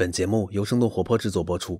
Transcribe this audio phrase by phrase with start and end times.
[0.00, 1.78] 本节目由生动活泼制作播出。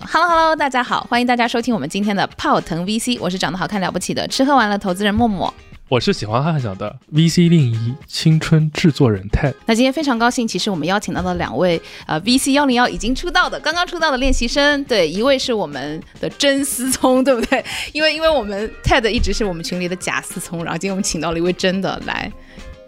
[0.00, 5.54] Hello Hello，大家好，欢迎大家收听我们今天的泡腾 VC，我是长得好看了不起的吃喝玩乐投资人默默。
[5.88, 9.54] 我是喜欢汉小的 VC 另一青春制作人 Ted。
[9.64, 17.64] 那今天非常高兴，其实我们邀请到的两位呃 VC 幺零幺已经出道的，刚刚出道的练习生，对，一位是我们的真思聪，对不对？
[17.92, 22.32] 因为因为我们 Ted 一直是我们群里的假思聪，然后今天我们请到了一位真的来。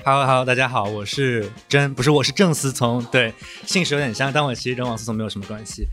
[0.05, 3.33] Hello Hello，大家好，我是真，不是我是郑思聪，对，
[3.65, 5.87] 姓氏有点像，但我其实跟王思聪没有什么关系，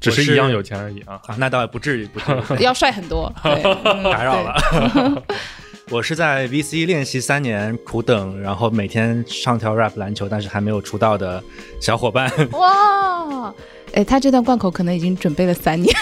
[0.00, 1.14] 只是一样有钱而已啊。
[1.26, 5.22] 啊，那倒也不至于，不至于 要帅很多， 打扰了。
[5.90, 11.40] 我是在 VC 练习三年，苦等，然后每天上跳 rap 篮球，但是还没有出道的
[11.80, 12.28] 小伙伴。
[12.52, 13.54] 哇，
[13.94, 15.94] 哎，他这段贯口可能已经准备了三年，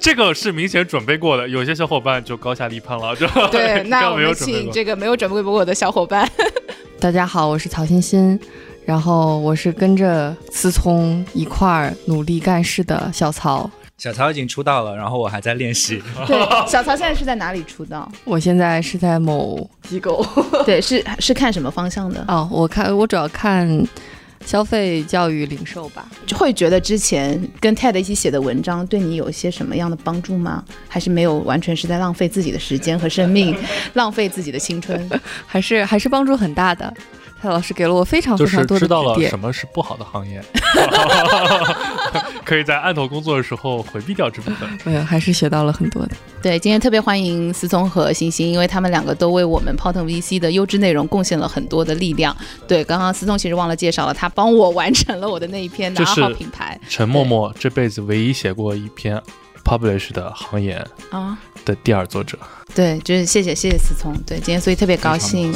[0.00, 4.34] 这个是明显准备过的，有些小伙伴就高下立判了，就对， 那我们。
[4.34, 6.28] 请这个没有准备过的小伙伴。
[7.00, 8.38] 大家好，我是曹欣欣，
[8.84, 13.68] 然后我是跟着思聪一块儿努力干事的小曹。
[13.98, 16.02] 小曹已经出道了，然后我还在练习。
[16.26, 18.10] 对，小曹现在是在哪里出道？
[18.24, 20.24] 我现在是在某机构
[20.64, 22.24] 对，是是看什么方向的？
[22.28, 23.66] 哦，我看我主要看
[24.46, 26.08] 消费、教育、零售吧。
[26.24, 30.64] 就会觉得之前跟 TED 一起写的文章对你有一些什么样的帮助吗？
[30.88, 33.54] 还是没有完全是在浪费自己的时间和生命，
[33.92, 35.10] 浪费自己的青春？
[35.46, 36.94] 还是还是帮助很大的。
[37.42, 39.38] 蔡老师给了我非常非常多的知道了什。
[39.38, 40.42] 么是不好的行业，
[42.44, 44.68] 可以在案头工作的时候回避掉这部分。
[44.84, 46.12] 没有，还是学到了很多的。
[46.42, 52.34] 对，今天特别欢迎思聪和星星，因为他们两个都为我们泡腾 VC 的优质内容贡献了很多的力量。
[52.66, 59.22] 对，刚刚思聪其实忘了介绍了，他帮我完成了我的那一篇的这是二号品牌陈默默这辈子唯一写过一篇
[59.64, 61.38] publish 的行业啊。
[61.64, 62.38] 的第二作者。
[62.74, 64.14] 对，就是谢谢谢谢思聪。
[64.26, 65.52] 对，今天所以特别高兴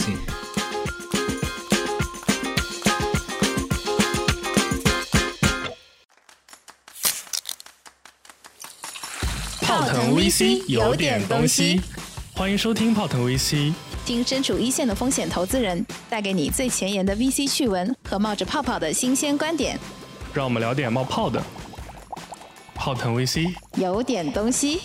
[9.92, 11.80] 腾 VC 有点东西，
[12.32, 13.72] 欢迎收听泡腾 VC。
[14.06, 19.76] 听身处一线的风险投资人带给你最前沿的 VC 趣闻和冒着泡泡的新鲜观点，
[20.32, 21.42] 让我们聊点冒泡的。
[22.72, 24.80] 泡腾 VC，有点东西。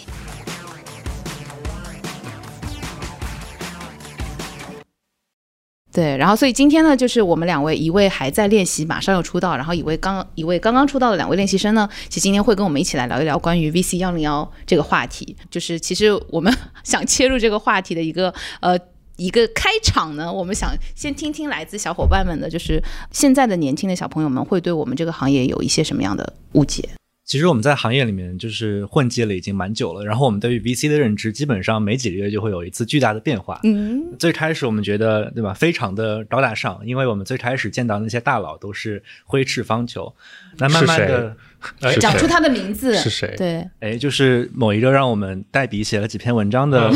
[5.96, 15.36] 对，然后所以今天呢，就是我们两位，一位还在练习，马上要出道，然后一位刚一位刚刚出道的两位练习生呢，其实今天会跟我们一起来聊一聊关于 VC 幺零幺这个话题。
[15.50, 18.78] 就是其实我们想切入这个话题的一个呃。
[19.18, 26.84] 一个开场呢，我们想先听听来自小伙伴们的，就是现在的年轻的小朋友们会对我们这个行业有一些什么样的误解？
[27.26, 33.60] 其实我们在行业里面就是混迹了已经蛮久了，然后我们对于 VC 的认知基本上每几个月就会有一次巨大的变化。
[33.64, 40.14] 嗯，最开始我们觉得对吧，非常的高大上，因为我们最开始见到那些大佬都是挥斥方遒，
[40.58, 41.36] 那慢慢的，
[42.00, 43.34] 讲出他的名字是谁？
[43.36, 46.92] 对，哎，就是某一个让我们代笔写了几篇文章的。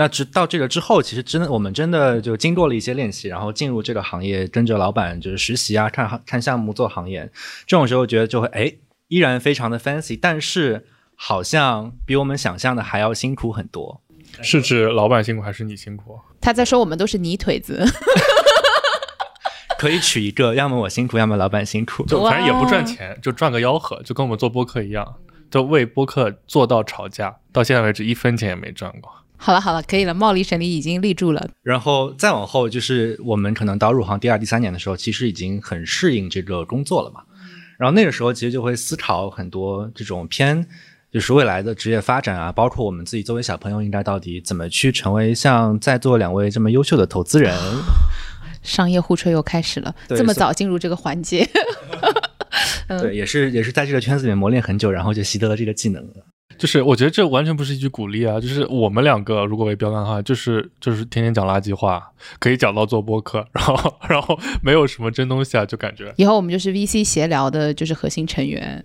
[0.00, 7.30] 那直到这个之后，其实真的我们真的就经过了一些练习，然后进入这个行业，跟着老板就是实习啊，看行看项目做行业，
[7.66, 8.72] 这种时候觉得就会哎，
[9.08, 14.00] 依然非常的 fancy，但是好像比我们想象的还要辛苦很多。
[14.40, 16.18] 是指老板辛苦还是你辛苦？
[16.40, 17.84] 他在说我们都是泥腿子。
[19.76, 22.06] 可以取一个，要么我辛苦，要么老板辛苦。
[22.06, 25.16] 就反正也不赚钱，就赚个吆喝，就跟我们做播客一样，
[25.50, 29.12] 就为播客做到吵架，到现在为止一分钱也没赚过。
[29.42, 31.48] 好了好了，可以了，茂林神力已经立住了。
[31.62, 37.22] 然后再往后，就是我们可能到入行第二、第三年的时候，其实已经很适应这个工作了嘛。
[37.78, 40.66] 然后那个时候，其实就会思考很多这种偏
[41.10, 47.56] 就是未来的职业发展啊，包括我们自己作为小朋友，应该到底怎么去成为像在座两位这么优秀的投资人。
[48.62, 51.48] 商业互吹又开始了，这么早进入这个环节，
[52.86, 56.26] 对，也是 也是在这个圈子里面磨练很久，然后就习得了这个技能了。
[56.60, 68.84] 就是我觉得这完全不是一句鼓励啊，就是我们两个如果为标杆的话，就是就是天天讲垃圾话，可以讲到做播客，然后然后没有什么真东西啊，就感觉以后我们就是 VC 协聊的，就是核心成员。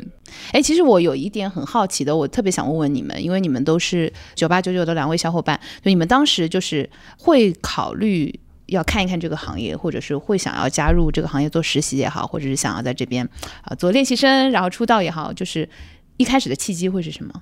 [0.53, 13.27] 哎，其实我有一点很好奇的，我特别想问问你们，因为你们都是九八九九的两位小伙伴，就你们当时就是会考虑要看一看这个行业，或者是会想要加入这个行业做实习也好，或者是想要在这边
[13.63, 15.67] 啊、做练习生，然后出道也好，就是
[16.15, 17.33] 一开始的契机会是什么？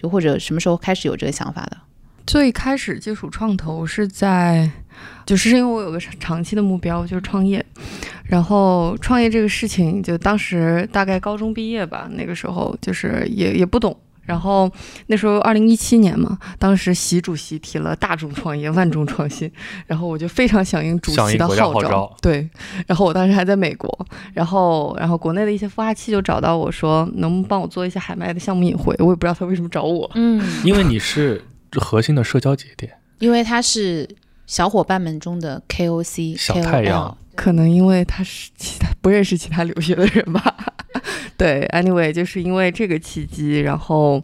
[0.00, 1.76] 就或者什么时候开始有这个想法的？
[2.26, 4.70] 最开始接触创投是在，
[5.26, 7.64] 就是因为我有个长期的目标，就是创业。
[8.24, 13.96] 然后创业这个事情，就当时大概高中毕业吧，那个时候就是也也不懂，
[14.30, 14.70] 然后
[15.08, 19.50] 那时候二零一七年嘛，当时习主席提了大众创业、万众创新，
[19.88, 22.16] 然后我就非常响应主席的号召。
[22.22, 22.48] 对，
[22.86, 28.94] 然后我当时还在美国，然后然后国内的一些孵化器就找到我说，能不能帮我做一些海外的项目引回？
[29.00, 30.08] 我也不知道他为什么找我。
[30.14, 31.42] 嗯， 因为你是
[31.72, 34.08] 核心的社交节点，因为他是
[34.46, 40.54] 小伙伴们中的 KOC 小太阳可能因为他是其他不认识其他留学的人吧。
[41.36, 44.22] 对，anyway，就是因为这个契机，然后，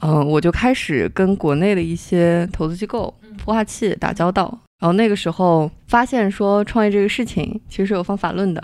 [0.00, 3.12] 嗯、我就开始跟国内的一些投资机构、
[3.44, 4.58] 孵化器打交道。
[4.80, 8.60] 然后那个时候发现说，创业这个事情其实是有方法论的，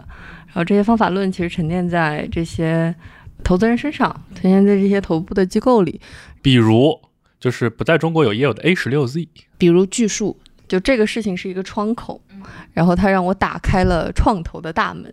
[0.47, 2.95] 然后这些方法论其实沉淀在这些
[3.43, 6.01] 投资人身上，沉淀在这些头部的机构里。
[6.41, 7.01] 比如
[7.41, 9.29] 就是不在中国有业务的 A 十六 Z，
[9.59, 12.21] 比如巨树，就这个事情是一个窗口，
[12.73, 15.13] 然后它让我打开了创投的大门，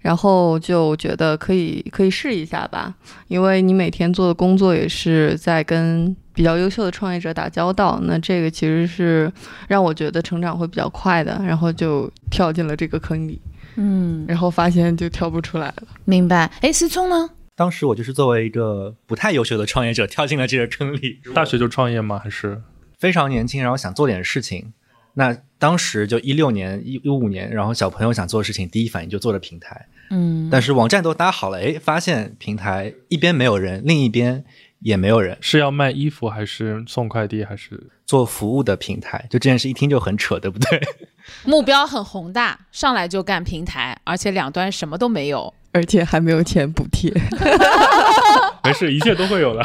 [0.00, 2.94] 然后就觉得可以可以试一下吧，
[3.28, 9.30] 因为你每天做的工作也是在跟比较优秀的创业者打交道，那这个其实是
[9.68, 13.40] 让我觉得成长会比较快的，然后就跳进了这个坑里，
[13.76, 15.82] 嗯，然后发现就跳不出来了。
[16.04, 16.50] 明白。
[16.62, 17.30] 哎，思聪呢？
[17.54, 22.18] 当时我就是作为一个不太优秀的创业者跳进了这个坑里，大学就创业吗？
[22.18, 22.62] 还是
[22.98, 24.72] 非常年轻，然后想做点事情。
[25.12, 29.86] 那当时就一六年、一五年，然后小朋友想做的事情，第一反应就做了平台。
[30.10, 34.42] 嗯，但是网站都搭好了，哎，发现平台一边没有人，另一边
[34.80, 40.80] 也没有人，是要卖衣服，还是送快递，还是做服务的平台，就这件事一听就很扯，对不对？
[41.44, 45.54] 目标很宏大，上来就干平台，而且两端什么都没有。
[45.72, 47.12] 而且还没有钱补贴，
[48.64, 49.62] 没事，一切都会有的。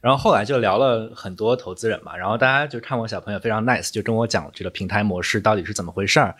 [0.00, 6.34] 然后后来就聊了很多投资人嘛，然后大家就看我小朋友非常 nice，就跟我讲这个平台模式到底是怎么回事儿，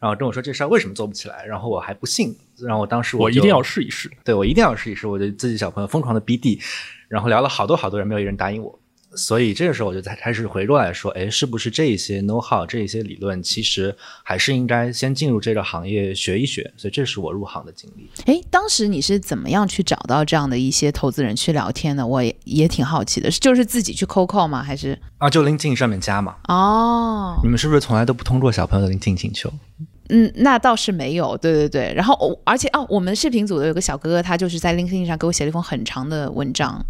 [0.00, 4.10] 然后跟我说这事儿为什么做不起来，然后我还不信，然后我当时就我一定要试一试。
[4.24, 6.60] 对我一定要试一试，我就自己小朋友疯狂的 BD，，
[7.08, 8.78] 然后聊了好多好多人，没有一人答应我。
[9.16, 16.72] 所以这个时候我就才开始回过来说，哎，是不是这一些 know how 这一些理论，其实还是应该先进入这个行业学一学。
[16.76, 18.08] 所以这是我入行的经历。
[18.26, 22.06] 哎，当时你是怎么样去找到这样的一些投资人去聊天的？
[22.06, 24.62] 我也也挺好奇的，是就是自己去 cold call 吗？
[24.62, 26.36] 还是啊，就 LinkedIn 上面加嘛。
[26.48, 29.52] 哦你，们是不是从来都不通过小朋友的 LinkedIn 请求？
[30.10, 31.94] 嗯，那倒是没有，对对对。
[31.94, 36.84] 然后哦，而且哦，我们视频组的有个小哥哥，他就是在 LinkedIn 上给我写了一封很长的文章。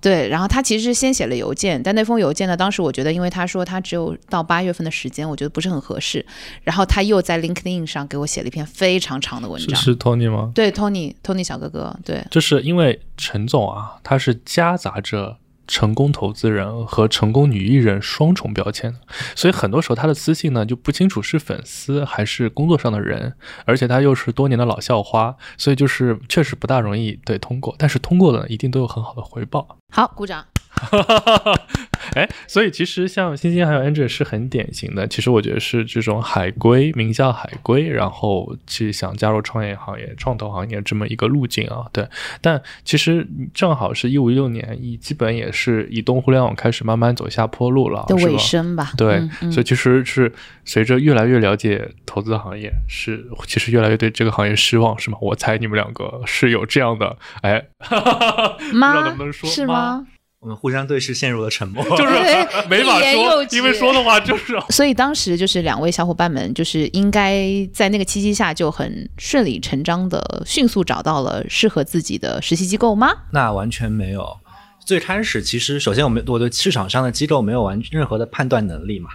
[0.00, 6.24] 对，然后他其实是先写了邮件，但那封邮件呢，当时我觉得，因为他说他只有到八月份的时间，我觉得不是很合适。
[6.62, 9.78] 然后他又在 LinkedIn 上给我写了一篇非常长的文章。
[9.78, 10.50] 是是 Tony 吗？
[10.54, 15.36] 对，Tony，Tony 小哥哥，对，就是因为陈总啊，他是夹杂着
[15.70, 18.92] 成功投资人和成功女艺人双重标签，
[19.36, 23.34] 所以很多时候他的私信呢就不清楚是粉丝还是工作上的人，
[23.64, 29.78] 而且他又是多年的老校花，所以就是确实不大容易对通过，但是通过的一定都有很好的回报。
[29.92, 30.44] 好，鼓掌。
[32.16, 41.86] 哎，所以其实像星星还有 Angel 是很典型的，其实我觉得是这种海归，名校海归，然后去想加入创业行业、创投行业这么一个路径啊。
[41.92, 42.06] 对，
[42.40, 48.36] 但其实正好是一五一六年，以基本也是移动互联网开始慢慢走下坡路了，的尾？
[48.38, 48.92] 声吧。
[48.96, 50.32] 对，嗯嗯所以其实是
[50.64, 55.18] 随着越来越了解投资行业，是其实越来越对这个行业失望，是吗？
[55.20, 59.04] 我猜你们两个是有这样的，哎， 不知道？
[59.04, 60.04] 能不能说是吗？
[60.40, 61.84] 我们互相对视，陷入了沉默。
[61.96, 73.12] 就是对没法说因为说的话就是所以当时就是两位小伙伴们，就是应该在那个契机下就很顺理成章的迅速找到了适合自己的实习机构吗？
[73.32, 74.38] 那完全没有。
[74.82, 79.10] 最开始其实，首先我们我对市场上的机构没有完任何的判断能力嘛，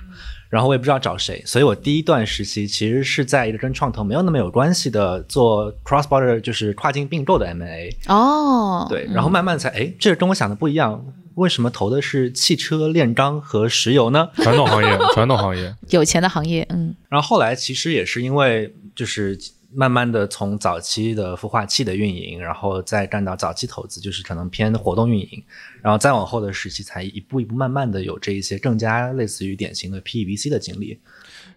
[0.55, 7.93] 然后我也不知道找谁，所以我第一段实习其实是在一个跟创投没有那么有关系的做 cross border，就是跨境并购的 M&A。
[8.07, 14.29] 哦，对，然后慢慢才哎，这个跟我想的不一样，为什么投的是汽车炼钢和石油呢？
[14.41, 15.75] 传统行业，传统行业。
[15.89, 19.37] 有钱的行业，嗯，然后后来其实也是因为就是
[19.75, 25.43] 慢慢的从早期的孵化器的运营，然后再干到早期投资，就是可能偏活动运营，
[25.81, 30.99] 然后再往后的时期才一步一步慢慢的有这一些更加类似于典型的 PEVC 的经历。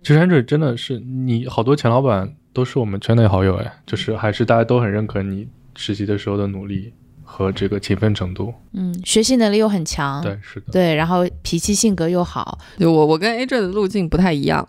[0.03, 5.47] 其实 Andrew 真的是你好多前老板都是我们圈内好友哎，就是还是大家都很认可你
[5.77, 6.93] 实习的时候的努力
[7.25, 8.55] 和这个勤奋程度。
[8.73, 10.73] 嗯，学习能力又很强，对，是的。
[10.73, 14.67] 对，然后脾气性格又好，就我我跟 A 这的路径不太一样，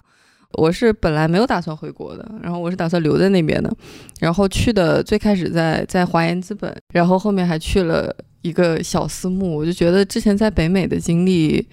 [0.54, 3.72] 我是本来没有打算回国的，然后我是打算留在那边的，
[4.20, 11.68] 然后去的最开始在在华研资本，然后后面还去了一个小私募，我就觉得之前在北美的经历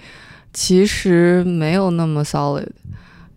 [0.52, 2.68] 其实没有那么 solid，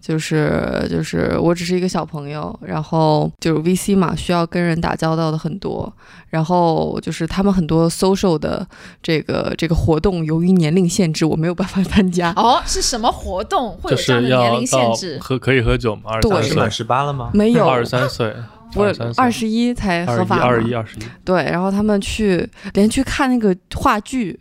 [0.10, 5.94] 就是就是我只是一个小朋友，然后就是 VC 嘛，需要跟人打交道的很多，
[6.30, 8.68] 然后就是他们很多 social 的
[9.04, 12.34] 这个这个活动，由于年龄限制，我没有办法参加。
[12.38, 15.20] 哦，是什么活动会就有这样是年龄限制？
[15.22, 16.10] 喝可以喝酒吗？
[16.14, 17.30] 二十满，十八了吗？
[17.36, 18.36] 没有，二十三岁，
[18.74, 21.04] 我23岁二十一才合法二十一、二十一。
[21.24, 24.40] 对，然后他们去连去看那个话剧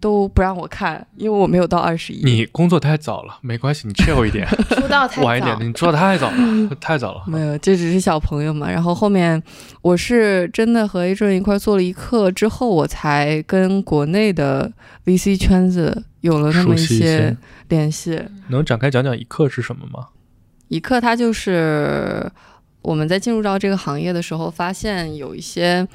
[0.00, 2.24] 都不让我看，因为我没有到二十一。
[2.24, 6.36] 你工作太早了，没关系，你 chill 一点， 出道太早晚一点。，你做的太早了，
[6.80, 7.22] 太早了。
[7.26, 8.70] 没有，这只是小朋友嘛。
[8.70, 9.42] 然后后面
[9.82, 14.72] 我是真的和 A 正一块儿做了一课之后，我才跟国内的
[15.04, 17.36] VC 圈子有了那么一些些
[17.68, 18.20] 联系。
[18.48, 20.08] 能展开讲讲一课是什么吗？
[20.68, 22.30] 一课它就是
[22.82, 25.86] 我们在进入到这个行业的时候，发现有一些，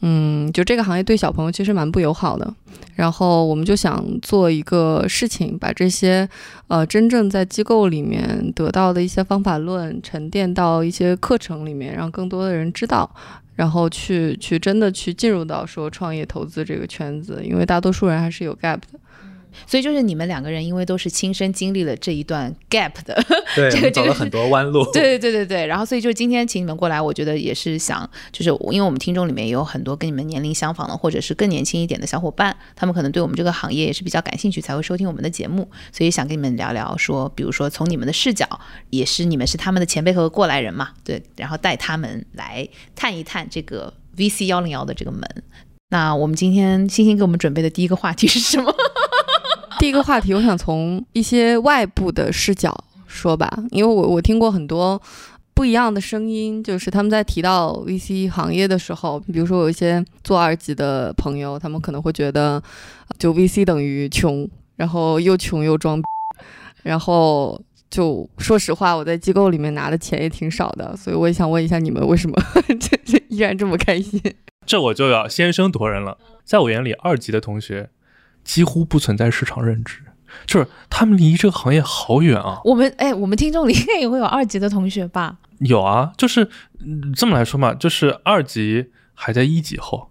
[0.00, 2.54] 嗯，就这个行业对小朋友其实蛮不友好的。
[2.94, 6.28] 然后我们就想做一个事情，把这些
[6.68, 13.10] 呃真正在机构里面得到的一些方法论沉淀到一些课程里面，让更多的人知道。
[13.54, 19.00] 然后去去真的去进入到说创业投资这个圈子，因为大多数人还是有 gap 的。
[19.66, 24.84] 所以就是你们两个人，因为都是亲身经历了这一段 gap 的，对， 这个走了很多弯路。
[24.92, 38.46] 对对对对对，然后所以就今天请你们过来，我觉得也是想，就是因为我们听众里面也有很多跟你们年龄相仿的，或者是更年轻一点的小伙伴，他们可能对我们这个行业也是比较感兴趣，才会收听我们的节目，所以想跟你们聊聊说，比如说从你们的视角，
[38.90, 45.22] 也是你们是他们的前辈和过来人嘛，对，然后带他们来探一探这个 VC 幺零幺的这个门。
[45.90, 48.74] 那我们今天星星给我们准备的第一个话题是什么？
[49.78, 55.00] 第一个话题，我想从一些外部的视角说吧，因为我我听过很多
[55.54, 62.62] 不一样的声音，就是他们在提到 VC 行业的时候，比如说有一些做二级的朋友，他们可能会觉得
[63.18, 66.02] 就 VC 等于穷，然后又穷又装，
[66.82, 67.60] 然后。
[67.88, 72.36] 就说实话，我在机构里面拿的钱也挺少的，所以我也想问一下你们，为什么
[72.80, 74.20] 这这依然这么开心？
[74.66, 76.18] 这我就要先声夺人了。
[76.44, 77.88] 在我眼里，二级的同学
[78.46, 79.98] 几乎不存在市场认知，
[80.46, 82.58] 就是他们离这个行业好远啊。
[82.64, 85.36] 我们哎，我们听众里应该也会有二级的同学吧？
[85.58, 86.48] 有啊，就是
[86.78, 90.10] 嗯这么来说嘛，就是二级还在一级后。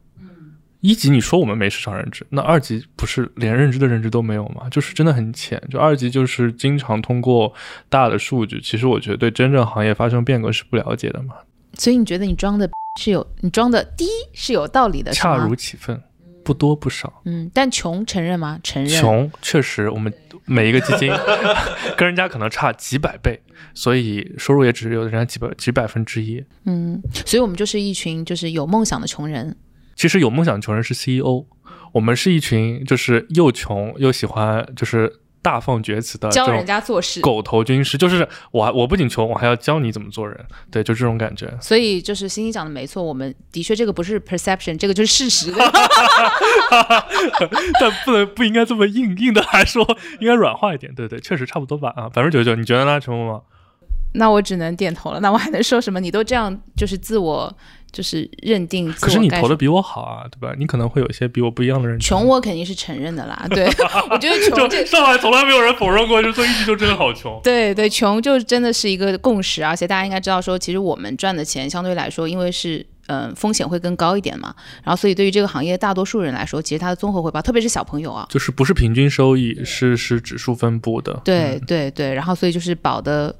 [0.82, 4.70] 一级你说我们没市场认知，那二级不是连认知的认知都没有吗？
[4.70, 5.60] 就是真的很浅。
[5.72, 7.51] 就二级就是经常通过
[7.89, 11.34] 大的数据，其实我觉得对真正行业发生变革是不了解的嘛，
[11.74, 12.70] 所以你觉得你装的
[13.01, 16.00] 是有你装的低是有道理的，是恰如其分，
[16.45, 17.21] 不多不少。
[17.25, 18.59] 嗯，但穷承认吗？
[18.63, 19.01] 承认。
[19.01, 20.13] 穷确实，我们
[20.45, 21.11] 每一个基金
[21.97, 23.41] 跟人家可能差几百倍，
[23.73, 26.41] 所以收入也只有人家几百几百分之一。
[26.65, 29.57] 嗯，所以我们就是一群就是有梦想的穷人。
[29.95, 31.45] 其实有梦想的穷人是 CEO，
[31.93, 35.11] 我们是一群就是又穷又喜欢就是
[35.45, 41.47] 大放厥词的教人家做事，狗头军师，就是我我不仅穷，我还要教你怎么做人，对，就这种感觉。
[41.61, 45.53] 所以就是星星讲的没错，我们的确这个不是 perception，这个就是事实。
[47.79, 49.85] 但不能不应该这么硬硬的来说，
[50.19, 50.91] 应该软化一点。
[50.95, 53.41] 对对，确实差不多吧啊，百分之九十九，你觉得呢，陈默吗？
[54.13, 55.19] 那我只能点头了。
[55.19, 55.99] 那我还能说什么？
[55.99, 57.55] 你都这样就是自我
[57.95, 60.53] 就是认定，可是你投的比我好啊，对吧？
[60.59, 62.05] 你可能会有一些比我不一样的认知。
[62.05, 63.47] 穷，我肯定是承认的啦。
[63.49, 63.65] 对，
[64.11, 67.39] 我觉得穷上海从来没有人否认过，就做一级就真的好穷。
[67.41, 81.21] 对对，穷就真的是一个共识，而且大家应该知道说，其实我们赚的钱相对来说，因为是嗯、呃风险会更高一点嘛，然后所以对于这个行业大多数人来说，其实它的综合回报，特别是小朋友啊，就是不是平均收益，是是指数分布的。
[81.23, 83.33] 对对对，然后所以就是保的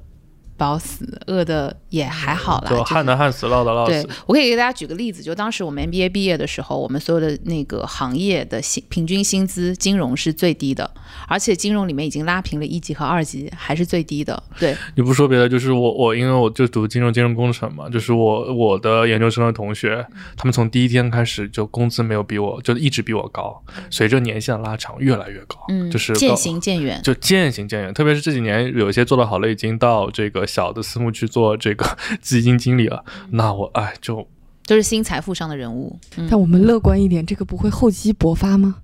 [0.56, 10.90] 饱死，饿的也还好啦，就就是旱的旱死，涝的涝对死。，我可以给大家举个例子，就当时我们 MBA 毕业的时候，我们所有的那个行业的薪平均薪资，金融是最低的，
[11.28, 14.42] 而且金融里面已经拉平了一级和二级，还是最低的。
[14.58, 27.00] 对，你不说别的，就是我我因为我就读金融金融工程嘛，就是我我的研究生的同学，他们从第一天开始就工资没有比我就一直比我高，随着年限的拉长越来越高，嗯，就是渐行渐远。
[27.02, 34.26] 就渐行渐远，特别是这几年有一些做得好了已经到这个小的私募去做这个 基金经理了，那我哎就
[34.64, 35.98] 就是新财富上的人物。
[36.16, 38.76] 嗯，但我们乐观一点，这个不会厚积薄发吗？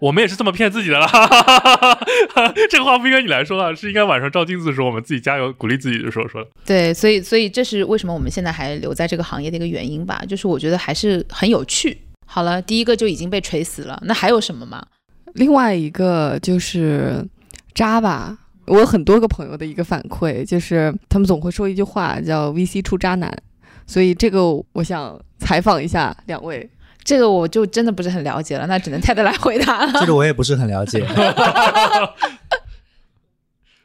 [0.00, 1.08] 我们也是这么骗自己的啦，
[2.70, 6.48] 这个话不应该你来说啊，是应该晚上照镜子的时候我们自己加油鼓励自己的时候说的。
[6.64, 11.98] 对，所以所以这是为什么我们现在还留在这个行业的一个原因吧，就是我觉得还是很有趣。
[12.26, 14.86] 好了，第一个就已经被锤死了，那还有什么吗？
[15.34, 17.26] 另外一个就是
[17.74, 23.32] 渣吧，我有很多个朋友的一个反馈，就是他们总会说一句话叫 “VC 出渣男”，
[23.86, 26.68] 所以这个我想采访一下两位。
[27.04, 29.92] 这个我就真的不是很了解了，那只能太太来回答了。
[30.00, 31.00] 这个我也不是很了解。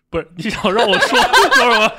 [0.10, 1.92] 不是你想让我说说什么？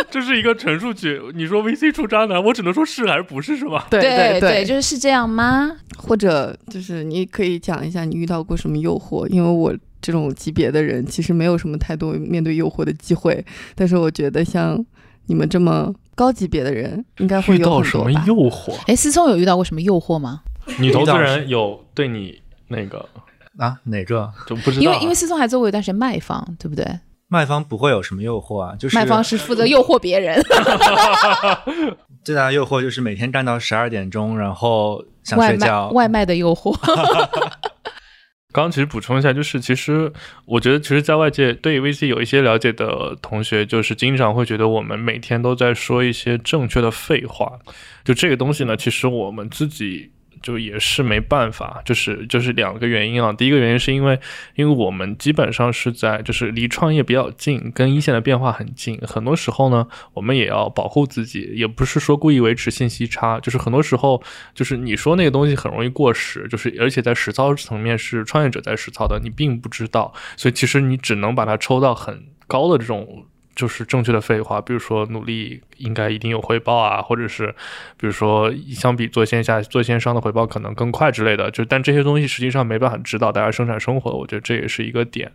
[0.10, 1.20] 这是一个陈述句。
[1.34, 3.86] 你说 VC 出渣男，我只能说是还是不是，是吧？
[3.88, 5.70] 对对对，就是是这样吗？
[5.96, 13.42] 或者就是你可以讲一下你遇到过什么诱惑，因为我这种级别的人其实没有什么太多面对诱惑的机会，
[13.74, 14.84] 但是我觉得像
[15.26, 18.10] 你们这么高级别的人，应该会有遇到什么。
[18.26, 18.74] 诱惑？
[18.86, 20.42] 哎，思聪有遇到过什么诱惑吗？
[20.78, 23.08] 女投资人有对你那个
[23.56, 26.84] 啊，哪个就不知道啊，因为因为思聪还做过一段时间卖方，对不对？
[27.28, 28.76] 卖方不会有什么诱惑啊？
[28.76, 30.38] 就是卖方是负责诱惑别人，
[32.22, 35.88] 最大的诱惑就是每天干到十二点钟，然后想外卖睡觉。
[35.90, 36.76] 外卖的诱惑。
[38.52, 40.12] 刚刚其实补充一下，就是其实
[40.44, 47.58] 我觉得，其实，在外界对 VC 有一些了解的同学，就是经常会觉得我们每天都在说一些正确的废话。
[48.04, 50.10] 就这个东西呢，其实我们自己
[50.42, 53.32] 就也是没办法，就是就是两个原因啊。
[53.32, 54.18] 第一个原因是因为，
[54.54, 64.22] 因为我们基本上是在就是离创业比较近，跟一线的变化很近，很多时候呢，我们也要保护自己，也不是说故意维持信息差，就是很多时候
[64.54, 73.26] 就是你说那个东西很容易过时，就是而且在实操层面是创业者在实操的，你并不知道，所以其实你只能把它抽到很高的这种。
[73.54, 77.54] 就是正确的废话，比如说努力应该一定有回报啊，或者是
[77.96, 85.30] 比如说相比做线下做线上的回报可能更快之类的，就但这些东西实际上没办法指导大家生产生活，我觉得这也是一个点。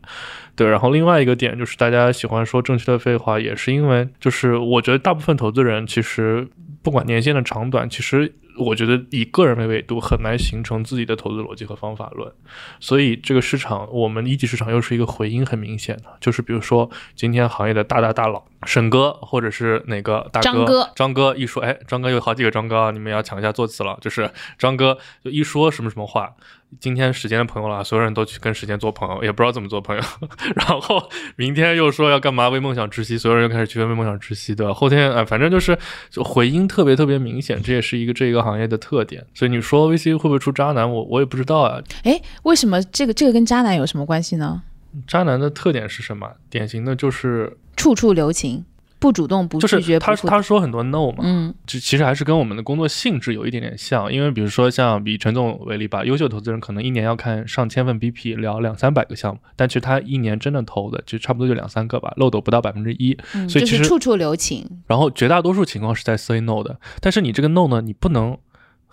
[0.56, 6.48] 对，然后另外一个点就是大家喜欢说正确的废话，也是因为就是我觉得大部分投资人其实
[6.82, 12.32] 不管年限的长短，其实我觉得以个人为维度很难形成自己的投资逻辑和方法论。
[12.80, 23.98] 所以这个市场，我们一级市场又是一个回音很明显的，就是比如说今天行业的大大大佬沈哥，或者是哪个大哥张哥张哥一说，哎，张哥有好几个张哥啊，你们要抢一下座次了。
[24.02, 26.34] 就是张哥就一说什么什么话，
[26.80, 30.02] 今天时间的朋友了，所有人都去跟时间做朋友，也不知道怎么做朋友。
[30.56, 34.74] 然后明天又说要干嘛为梦想窒息，所有人又开始去为梦想窒息，对吧？
[34.74, 35.78] 后天哎，反正就是
[36.10, 39.26] 就回音特别特别明显，这也是一个这个行业的特点。
[39.34, 41.82] 所以你说 VC 会不会出渣男，我我也不知道啊。
[42.04, 44.64] 哎，为什么这个这个跟渣男有什么关系呢？
[45.06, 46.28] 渣男的特点是什么？
[46.50, 48.66] 典型的就是处处留情，
[49.00, 51.54] 不主动，不拒绝，就是他他说很多 no 嘛，嗯。
[51.66, 64.68] 这其实还是跟我们的工作性质有一点点像，因为比如说像以陈总为例吧，优秀投资人可能一年要看上千份 BP，聊两三百个项目，但其实他一年真的投的就差不多就两三个吧，漏斗不到百分之一，嗯，所以其实就是处处留情。
[64.88, 68.38] 然后绝大多数情况是在 say no 的，但是你这个 no 呢，你不能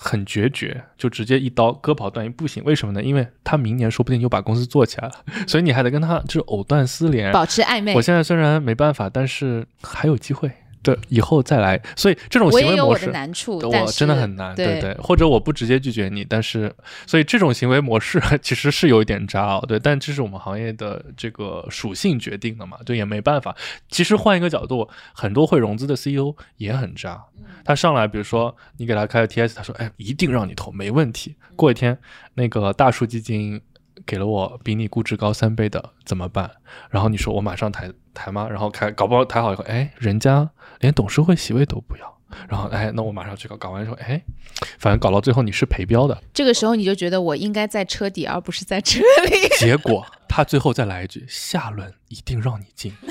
[0.07, 3.03] 很决绝，就直接一刀割袍断义，不行，为什么呢？
[3.03, 5.15] 因为他明年说不定就把公司做起来了，
[5.49, 8.03] 所以你还得跟他就是藕断丝连，保持暧昧我。
[8.03, 10.51] 现在虽然没办法，但是还有机会，
[10.85, 11.81] 对，以后再来。
[11.97, 16.73] 所以这种行为模式，难处，我真的很难，对对对，或者我不直接拒绝你，但是，
[17.07, 23.57] 所以这种行为模式 其实是有一点渣哦，对，但这是我们行业的这个属性决定的嘛，对，也没办法。
[23.89, 27.25] 其实换一个角度，很多会融资的 CEO 也很渣，
[27.65, 31.35] 他上来，比如说你给他开个 TS，他说，哎，一定让你投，没问题。
[31.57, 31.97] 过一天，
[32.35, 33.61] 那个大数基金
[34.07, 36.51] 给了我比你估值高三倍的，怎么办？
[36.91, 38.49] 然后你说我马上抬抬吗？
[38.49, 42.15] 然后开搞不好抬好以后，哎，人家连董事会席位都不要。
[42.49, 44.21] 然后哎，那我马上去搞，搞完之后，哎，
[44.79, 49.49] 反正搞到最后你是赔标的，这个时候你就觉得我应该在车底，而不是在车里。
[49.59, 52.93] 结果他最后再来一句，下轮一定让你进。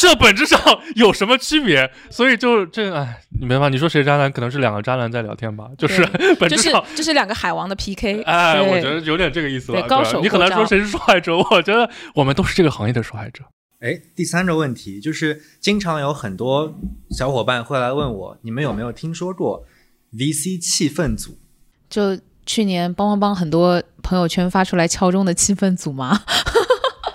[0.00, 0.58] 这本质上
[0.94, 1.92] 有什么区别？
[2.08, 3.68] 所以就这，哎，你明白？
[3.68, 4.32] 你说谁渣男？
[4.32, 6.02] 可能是两个渣男在聊天吧，就是
[6.38, 6.82] 本就是质上。
[6.96, 8.22] 就是两个海王的 PK。
[8.22, 9.78] 哎，我觉得有点这个意思了。
[9.78, 13.44] 对高手你很难手过招说谁是受害者，我觉得我们都是这个行业的受害者。
[13.80, 16.74] 哎，第三个问题就是，经常有很多
[17.10, 19.66] 小伙伴会来问我，你们有没有听说过
[20.14, 21.38] VC 气氛组？
[21.90, 26.22] 就去年帮帮帮很多朋友圈发出来敲钟的气氛组吗？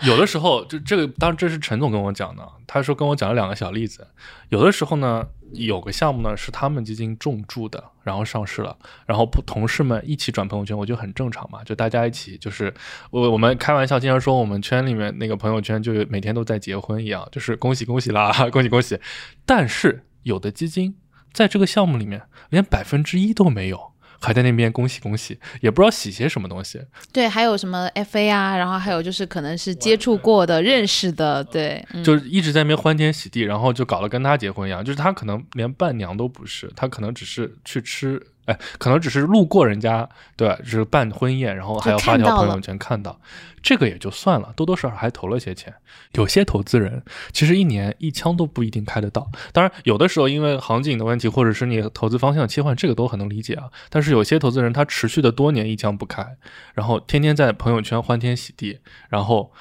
[0.05, 4.07] 有的时候，就这个，当然这是陈总跟我讲的，他说跟我讲了两个小例子。
[4.49, 12.73] 有的时候呢，有个项目呢是他们基金重注的，然后上市了，然后不同事们一起转朋友圈，我觉得很正常嘛，就大家一起，就是
[13.09, 18.99] 我我们开玩笑经常说我们圈里面那个朋友圈就每天都在结婚一样，就是恭喜恭喜啦， 恭喜恭喜。
[19.45, 20.95] 但是有的基金
[21.33, 23.94] 在这个项目里面连百分之一都没有。
[24.19, 26.81] 还在那边恭喜恭喜，也不知道喜些什么东西。
[27.11, 40.55] 对，还有什么 FA 啊，然后还有就是可能是接触过的、认识的，对，嗯、就是一直在那边欢天喜地，然后就搞得跟他结婚一样，就是他可能连伴娘都不是，他可能只是去吃哎，可能只是路过人家，对吧？
[40.57, 43.19] 就是办婚宴，然后还要发条朋友圈看到，
[43.65, 45.73] 这个也就算了，多多少少还投了些钱。
[46.11, 47.01] 有些投资人
[47.31, 53.71] 其实一年一枪都不一定开得到，当然有的时候因为行情的问题，或者是你投资方向切换，这个都很能理解啊。
[53.89, 56.37] 但是有些投资人他持续的多年一枪不开，
[56.75, 59.51] 然后天天在朋友圈欢天喜地，然后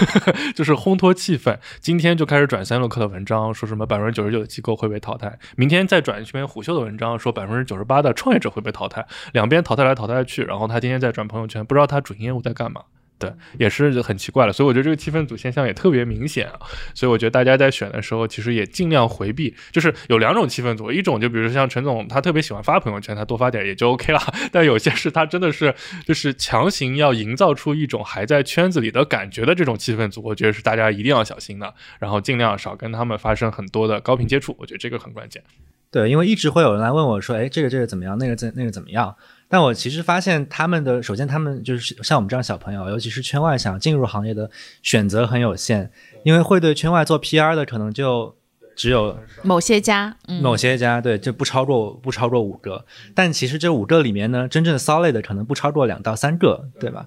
[0.56, 12.84] 就是烘托气氛，今天就开始转三六氪的文章，说什么百分之九十九的机构会被淘汰，明天再转一篇虎嗅的文章，说百分之九十八的创业者会被淘汰，两边淘汰来淘汰去，然后他天天在转朋友圈，不知道他主营业务在干嘛。
[13.20, 16.58] 对，也是很奇怪了，所以我觉得这个气氛组现象也特别明显啊。
[16.94, 24.20] 所以我觉得大家在选的时候，其实也尽量回避，就是有两种气氛组，一种就比如说像陈总，他特别喜欢发朋友圈，他多发点也就 OK 了。
[24.50, 25.74] 但有些是他真的是
[26.06, 35.42] 就是强行要营造出一种还在圈子里的感觉的这种气氛组，我觉得是大家一定要小心的，然后尽量少跟他们发生很多的高频接触，我觉得这个很关键。
[35.90, 38.16] 对，因为一直会有人来问我说，哎，这个这个怎么样？
[38.16, 39.14] 那个怎那个怎么样？
[39.52, 44.48] 但我其实发现他们的，首先他们就是像我们这样小朋友，尤其是圈外想进入行业的
[44.80, 45.90] 选择很有限，
[46.22, 48.36] 因为会对圈外做 PR 的可能就
[48.76, 52.86] 只有某些家，嗯、某些家，对，就不超过不超过五个。
[53.12, 57.06] 但其实这五个里面呢，真正 solid 的可能不超过两到三个，对吧？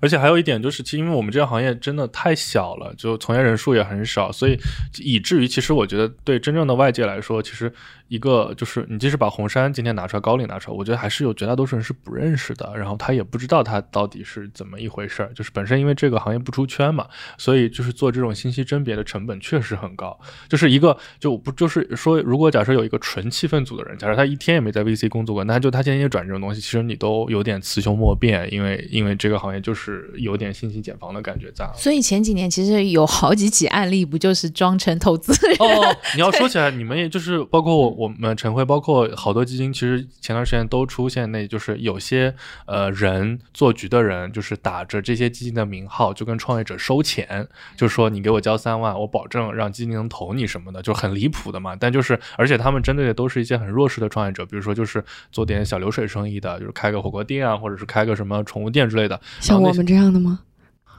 [0.00, 4.58] 而且还有一点就是，其实因为我们这个行业真的太小了，就从业人数也很少，所以
[4.98, 7.72] 以至于其实我觉得对真正的外界来说，其实。
[8.08, 15.32] 一个就是你即使把红杉今天拿出来，高瓴拿出来，我觉得还是有绝大多数人是不认识的，然后他也不知道他到底是怎么一回事儿。
[15.34, 20.16] 就是本身因为这个行业不出圈嘛，所以就是做这种信息甄别的成本确实很高。
[20.48, 31.68] 就是一个就不就是说，如果假设有一个纯气氛组的人，假设他一天也没在 VC 工作过，那就他今天天转这种东西，其实你都有点雌雄莫辨，因为因为这个行业就是有点信息茧房的感觉在。
[31.74, 35.56] 所以前几年其实有好几起案例，不就是装成投资人？
[35.58, 37.96] 哦，你要说起来，你们也就是包括我。
[37.96, 42.34] 我们晨会包括好多基金，其实前段时间都出现，那就是有些
[42.66, 51.74] 呃人做局的人，就是打着这些基金的名号，就跟创业者收钱，就说你给我交三万，我保证让基金能投你什么的，就很离谱的嘛。
[51.74, 59.18] 但就是而且他们针对的都是一些很弱势的创业者，比如说就是做点小流水生意的，就是开个火锅店啊，或者是开个什么宠物店之类的。
[59.40, 60.40] 像我们这样的吗？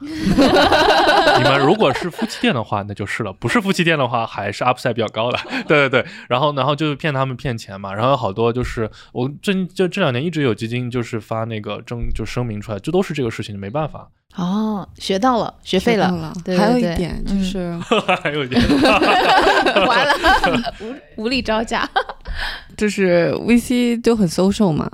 [0.00, 5.38] 你们如果是夫妻店的话，那就是了；不是夫妻店的话，还是 upside 比较高的。
[5.66, 7.92] 对对对，然后然后就骗他们骗钱嘛。
[7.92, 14.08] 然后有好多就是我最近就这两年一直有基金就是发那个证就声明出来，这都是这个事情，没办法。
[14.36, 16.32] 哦，学到了，学废了。
[16.44, 17.76] 对，还有一点就是，
[18.22, 18.62] 还有一点，
[19.84, 20.14] 完了，
[21.16, 21.88] 无无力招架。
[22.76, 24.88] 就是 VC 就很 social 嘛。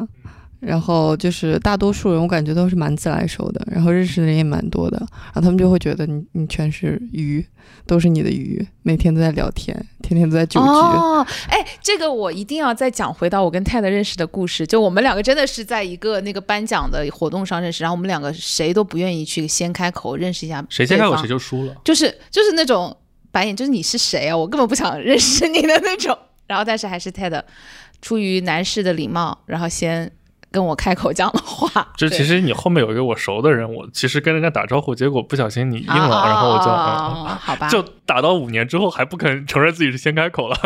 [0.64, 7.44] 然后就是大多数人，我感觉都是蛮自来熟的，然后认识的人也蛮多的，然后他们就会觉得你你全是鱼，
[7.86, 10.66] 都是你的鱼，每天都在聊天，天天都在酒局。
[10.66, 22.96] 哦，哎，这个我一定要再讲回到我跟泰德认识的故事，就我们两个真的是在一个那个颁奖的活动上认识，然后我们两个谁都不愿意去先开口认识一下，谁先开口谁就输了，就是就是那种
[23.30, 26.16] 白眼，就是你是谁啊，我根本不想认识你的那种，
[26.48, 27.44] 然后但是还是泰德
[28.00, 30.10] 出于男士的礼貌，然后先。
[30.54, 40.56] 跟我开口讲的话， 就其实你后面有一个我熟的人，我其实跟人家打招呼，结果不小心你应了，然后我就好吧，就打到五年之后还不肯承认自己是先开口了，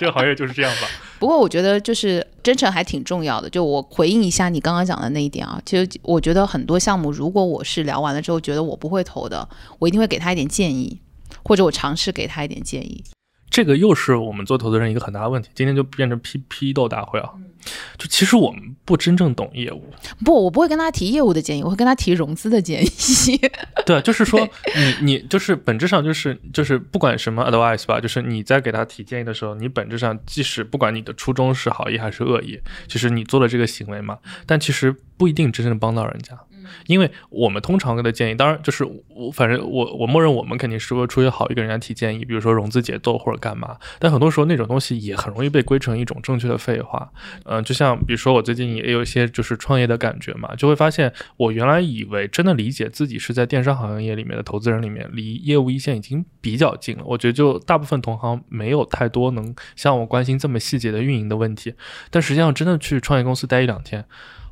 [0.00, 0.88] 这个行业就是这样吧。
[1.20, 9.48] 不过我觉得就是真诚还挺重要的，就我回应一下你刚刚讲的那一点啊，其实我觉得很多项目，如果我是聊完了之后觉得我不会投的，
[9.78, 11.00] 我一定会给他一点建议，
[11.44, 13.04] 或者我尝试给他一点建议。
[13.50, 17.30] 这个又是我们做投资人一个很大的问题，今天就变成批批斗大会啊。
[17.98, 19.84] 就其实我们不真正懂业务，
[20.24, 22.90] 不，我不会跟他提业务的建议，我会跟他提融资的建议。
[23.86, 24.40] 对，就是说
[24.74, 36.38] 你你就是本质上就是就是不管什么 advice 吧，就是你在给他提建议的时候，你本质上即使不管你的初衷是好意还是恶意，其实你做了这个行为嘛，但其实不一定真正帮到人家。
[36.86, 43.76] 因为我们通常给的建议，当然就是我反正我我默认我们肯定是会出于好意跟人家提建议，比如说融资节奏或者干嘛。
[43.98, 47.10] 但很多时候那种东西也很容易被归成一种正确的废话。
[47.44, 57.02] 嗯，就像比如说我最近也有一些就是创业的感觉嘛，就会发现我原来以为真的理解自己是在电商行业里面的投资人里面，离业务一线已经比较近了。
[57.04, 61.74] 我觉得就大部分同行没有太多能像我关心这么细节的运营的问题。
[62.10, 64.04] 但实际上真的去创业公司待一两天。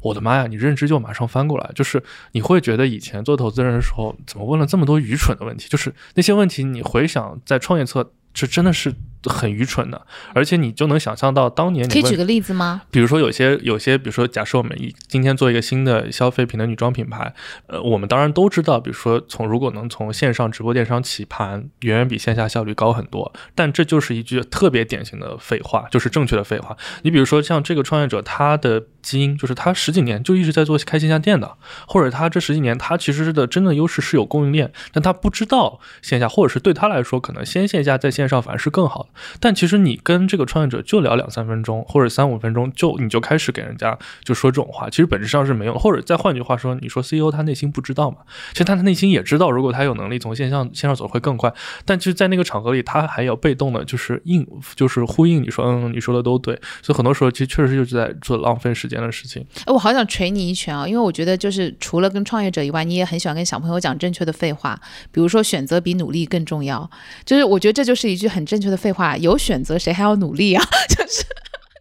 [0.03, 0.47] 我的妈呀！
[0.47, 5.69] 你认知就马上翻过来，就是你会觉得以前做投资人的时候，怎么问了这么多愚蠢的问题？
[5.69, 8.93] 就是那些问题，你回想在创业侧，这真的是
[9.31, 12.83] 很愚蠢的，而且你就能想象到当年你可以举个例子吗？
[12.91, 17.33] 比如说有些有些，比如说假设我们一今天做一个新的消费品的女装品牌，
[17.67, 23.33] 呃，我们当然都知道，比如说从如果能从线上直播电商起盘，远远比线下效率高很多。
[23.55, 26.77] 但这就是一句特别典型的废话，就是正确的废话。
[27.03, 31.57] 你比如说像这个创业者，他的基因就是他十几年就一直在做开线下店的，
[31.87, 39.09] 或者他这十几年他其实的真的优势是有供应链，但他不知道线下，或者是对他来说可能先线下在线上反而是更好的。
[39.41, 45.79] 但其实你跟这个创业者就聊两三分钟，或者三五分钟，就你就开始给人家就说这种话，其实本质上是没用。
[45.79, 48.19] 或者再换句话说，你说 CEO 他内心不知道嘛？
[48.53, 51.53] 其实他的内心也知道，如果他有能力从线上线上走会更快。
[51.85, 54.47] 但其实，在那个场合里，他还要被动的，就是应，
[54.77, 56.59] 就是呼应你说，嗯，你说的都对。
[56.83, 59.45] 所以很多时候，其实确实就是在做浪费时间的事情。
[59.67, 60.87] 哎，我好想捶你一拳啊！
[60.87, 64.79] 因为我觉得，就是除了跟创业者以外，你也很喜欢跟小朋友讲正确的废话，
[65.11, 66.89] 比如说选择比努力更重要。
[67.25, 69.02] 就是我觉得这就是一句很正确的废话。
[69.19, 70.65] 有选择，谁还要努力啊？
[70.89, 71.25] 就是。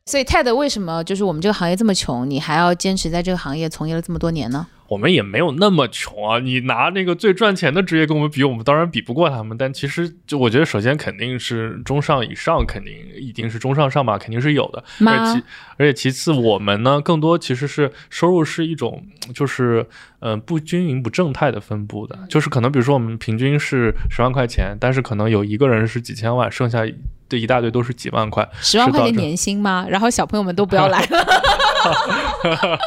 [0.06, 4.68] 所以，Ted 为什么就是我们这个行业这么穷，你还要坚持在这个行业从业了这么多年呢？
[4.92, 6.40] 我们也没有那么穷啊！
[6.40, 9.58] 你拿那个最赚钱的职业跟我们比，我们当然比不过他们。
[9.58, 14.84] 但其实，就我觉得，首先肯定是中上以上，肯定一定是中上上吧，肯定是有的。
[15.08, 15.44] 而其
[15.78, 19.02] 而且其次，我们呢，更多其实是收入是一种，
[19.34, 19.88] 就是
[20.20, 22.20] 嗯不均匀、不正态的分布的。
[22.28, 26.82] 就是可能，比如说我们平均是十万块钱，但是可能有一个人是几千万，剩下
[27.30, 28.46] 的一大堆都是几万块。
[28.60, 29.88] 十万块钱年薪吗？
[29.90, 32.78] 然后小朋友们都不要来了。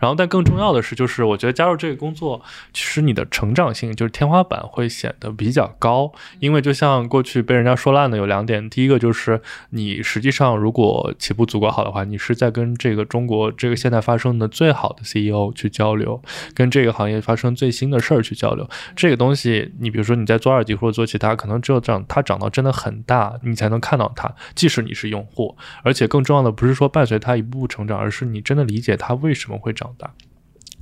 [0.00, 6.12] 然后，但更重要的是，就是我觉得加入这个工作，其实你的成长性就是天花板会显得比较高。
[6.40, 16.22] 因为就像过去被人家说烂的有两点，第一个就是你实际上如果起步足够好的话，你是在跟这个中国这个现在发生的最好的 CEO 去交流，
[16.54, 18.68] 跟这个行业发生最新的事儿去交流。
[18.96, 24.32] 这个东西，你比如说你在做二级或者做其他，可能只有这样，它涨到真的很大，你才能看到它。
[24.54, 29.58] 即使你是用户，而且更重要的不是说伴随它一步步成长，而是你真的理解它为什么。
[29.58, 30.10] 会会长大。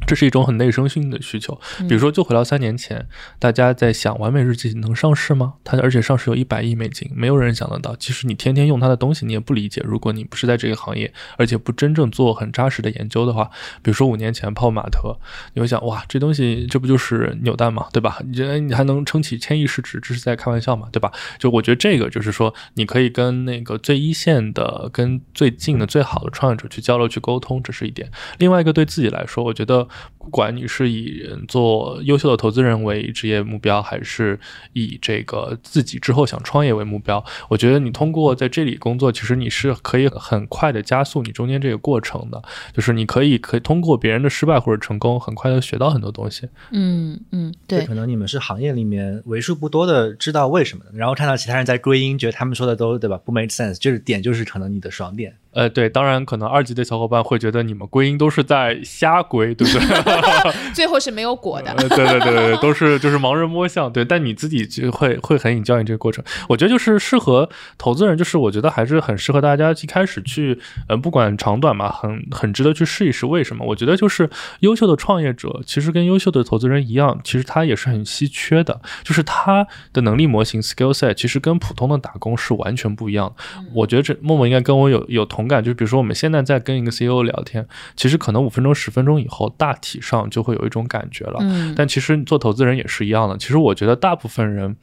[0.07, 3.09] 这是一种很内生性的需求，比如说，就回到三年前，
[3.41, 5.55] 大家在想完美日记能上市吗？
[5.65, 7.97] 它而且上市有一百亿美金，没有人想得到。
[7.97, 9.83] 即使你天天用它的东西，你也不理解。
[9.85, 13.51] 如果你不是在这个行业，而且不真正做很扎实的研究的话，
[13.83, 15.19] 比如说五年前泡玛特，
[15.55, 17.89] 你会想，哇，这东西这不就是扭蛋吗？
[17.93, 18.21] 对吧？
[18.25, 20.89] 你觉得你还能撑起千亿市值，这是在开玩笑嘛？
[20.93, 21.11] 对吧？
[21.39, 28.09] 就我觉得这个就是说，你可以跟那个最一线的、跟最近的、最好的创业者去交流、去沟通，这是一点。
[28.39, 29.86] 另外一个，对自己来说，我觉得。
[30.19, 34.39] 不管你是以做优秀的投资人为职业目标，还是
[34.73, 42.43] 以这个自己之后想创业为目标，我觉得你通过在这里工作，其实你是可以很快的加速你中间这个过程的。
[42.73, 46.49] 就是你可以可以通过别人的失败或者成功，很快的学到很多东西。
[46.71, 47.87] 嗯嗯，对。
[47.87, 53.17] 可能你们是行业里面为数不多的知道为什么的，然后看到其他人在归因，觉得他们说的都对吧？
[53.25, 55.37] 不 make sense，就是点就是可能你的爽点。
[55.57, 60.53] 呃，对，当然可能二级的小伙伴会觉得你们归因都是在瞎归，对不对？
[60.75, 61.75] 最后是没有果的。
[61.75, 63.91] 对对对对，都是就是盲人摸象。
[63.91, 66.23] 对，但你自己就会会很引教你这个过程。
[66.51, 73.25] 我觉得就是适合投资人，就是我觉得还是很适合大家一开始去，呃，不管长短嘛，很很值得去试一试。
[73.25, 73.65] 为什么？
[73.65, 74.29] 我觉得就是
[74.61, 83.65] 优秀的创业者，其实跟优秀的投资人一样，其实他也是很稀缺的，就是他的能力模型 skill set 其实跟普通的打工是完全不一样的。
[83.73, 85.46] 我觉得这默默应该跟我有有同。
[85.47, 91.39] 感就是，比如说我们现在在跟一个 CEO 聊天，其实可能五分钟、十分钟以后，大体上就会有一种感觉了。
[91.41, 93.37] 嗯，但其实做投资人也是一样的。
[93.37, 94.77] 其实我觉得大部分人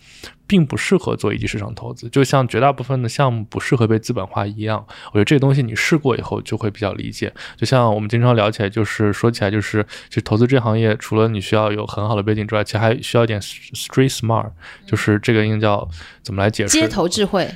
[0.45, 4.85] 并不适合做一级市场投资，就像绝大部分的项目不适合被资本化一样。
[5.07, 7.33] 我觉得这个东西你试过以后就会比较理解。
[7.55, 14.51] 就像我们经常聊起来，就是说起来，就是其实投资这行业，除了你需要有很好的背景之外，其实还需要一点 street smart，
[14.85, 15.87] 就是这个应该叫
[16.21, 16.79] 怎么来解释？
[16.79, 17.49] 街头智慧。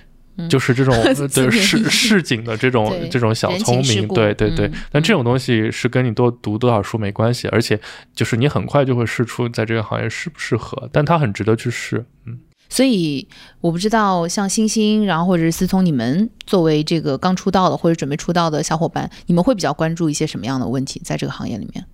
[0.50, 0.94] 就是这种
[1.34, 4.72] 对市市井的这种 这种小聪明，对对对。
[4.92, 7.80] 但这种东西是跟你多读多少书没关系，而且
[8.16, 12.06] 就是你很快就会试出在这个行业适不适合，但它很值得去试。
[12.26, 13.28] 嗯，所以
[13.62, 21.86] 我不知道像星星，然后或者是思聪，你们作为这个刚出道的或者准备出道的小伙伴，你们会比较关注一些什么样的问题在这个行业里面？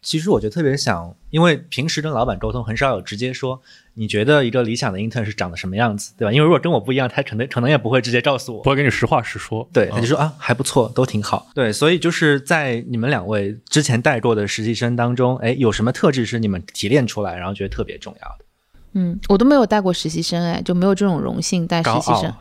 [0.00, 3.60] 其实我就特别想，因为平时跟老板沟通很少有直接说，
[3.94, 6.32] 你觉得一个理想的 intern 是长得什么样子，对吧？
[6.32, 9.68] 因为如果跟我不一样，他可能可能也不会直接告诉我，不会跟你实话实说。
[9.72, 11.50] 对，他就说啊，还不错，都挺好。
[11.54, 18.44] 对，所以就是在你们两位之前带过的实习生当中，哎，有什么特质是你们提炼出来，然后觉得特别重要的？
[18.92, 22.32] 嗯，我都没有带过实习生，哎，就没有这种荣幸带实习生。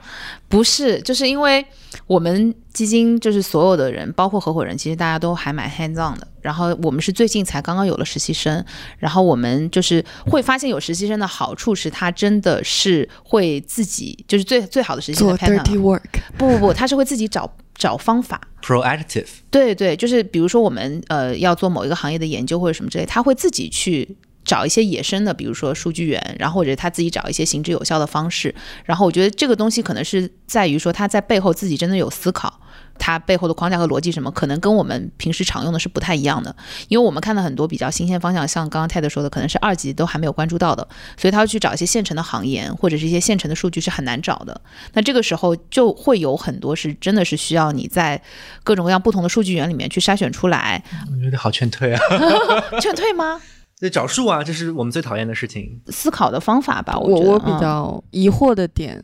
[0.48, 1.66] 不是，就是因为
[2.08, 6.28] 我们基金就是所有的人，包括合伙人，其实大家都还蛮 hands on 的。
[6.42, 8.64] 然后我们是最近才刚刚有了实习生，
[8.98, 16.02] 然后我们就是会发现有实习生的好处是，他真的是会自己就是最最好的实习生做 dirty work，
[16.38, 18.40] 不不不，他是会自己找找方法。
[18.64, 28.56] proactive，对对，就是比如说我们呃要做某一个行业的研究或者什么之类，他会自己去找一些野生的，比如说数据源，然后或者他自己找一些行之有效的方式。
[28.86, 32.62] 然后我觉得这个东西可能是在于说他在背后自己真的有思考。
[33.00, 36.56] 他背后的框架和逻辑什么，可能跟我们平时常用的是不太一样的，
[36.88, 44.60] 因为我们看到很多比较新鲜方向，像刚刚泰德说的，可能是二级都还没有关注到的，所以他要去找一些现成的行业或者是一些现成的数据是很难找的。
[44.94, 48.20] 那这个时候就会有很多是真的是需要你在
[48.64, 52.02] 各种各样不同的数据源里面去筛选出来，我觉得好劝退啊。
[52.82, 53.40] 劝退吗？
[53.80, 55.80] 对，找数啊，这是我们最讨厌的事情。
[55.88, 59.02] 思考的方法吧，我觉得我比嗯较疑惑的点，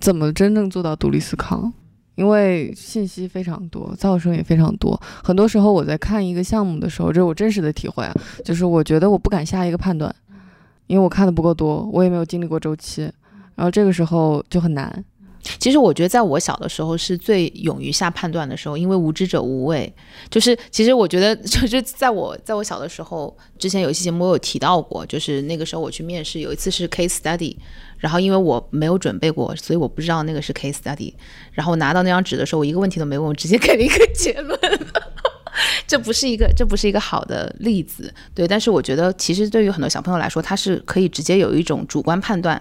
[0.00, 1.70] 怎么真正做到独立思考？
[2.14, 4.98] 因为信息非常多，噪声也非常多。
[5.22, 8.14] 很多时候我在看一个项目的时候，这是我真实的体会啊，
[8.44, 10.14] 就是我觉得我不敢下一个判断，
[10.86, 13.02] 因为我看的不够多，我也没有经历过周期，
[13.54, 15.04] 然后这个时候就很难。
[15.58, 19.92] 其实我觉得，在我小的时候是最勇于下判断的时候，因为无知者无畏。
[20.30, 27.56] 就是其实我觉得， 就是在我在我小的时候，之前有一期节目我有提到过，就是那个时候我去面试，有一次是 case study，
[27.98, 31.12] 然后因为我没有准备过，所以我不知道那个是 case study。
[31.52, 34.58] 然后拿到那张纸的时候，我一个问题都没问，我直接给了一个结论。
[35.86, 38.46] 这不是一个，这不是一个好的例子，对。
[38.46, 42.60] 但是我觉得，其实对于很多小朋友来说，他是可以直接有一种主观判断，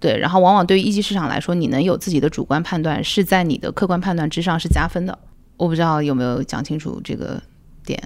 [0.00, 5.18] 对，然后往往对于一级市场来说，你能有自己的主观判断，是在你的客观判断之上是加分的。
[5.56, 7.42] 我不知道有没有讲清楚这个
[7.84, 8.00] 点。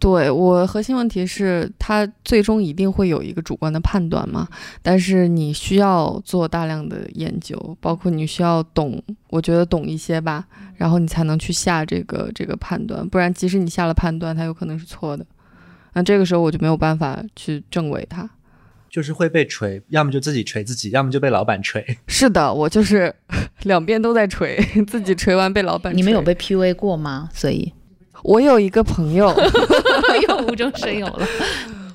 [0.00, 4.48] 对我核心问题是，它最终一定会有一个主观的判断嘛，
[4.80, 15.26] 但是你需要做大量的研究，包括你需要懂，我觉得懂一些吧，然后你才能去下这个这个判断，不然即使你下了判断，它有可能是错的，
[15.92, 18.28] 那这个时候我就没有办法去证伪它。
[18.90, 21.84] 就是会被锤，要么就自己锤自己，要么就被老板锤。
[22.08, 23.14] 是的，我就是
[23.62, 25.96] 两边都在锤， 自己锤完被老板锤。
[25.96, 27.28] 你们有被 PUA 过吗？
[27.32, 27.72] 所以
[28.24, 29.34] 我有一个朋友，
[30.28, 31.26] 又无中生有了。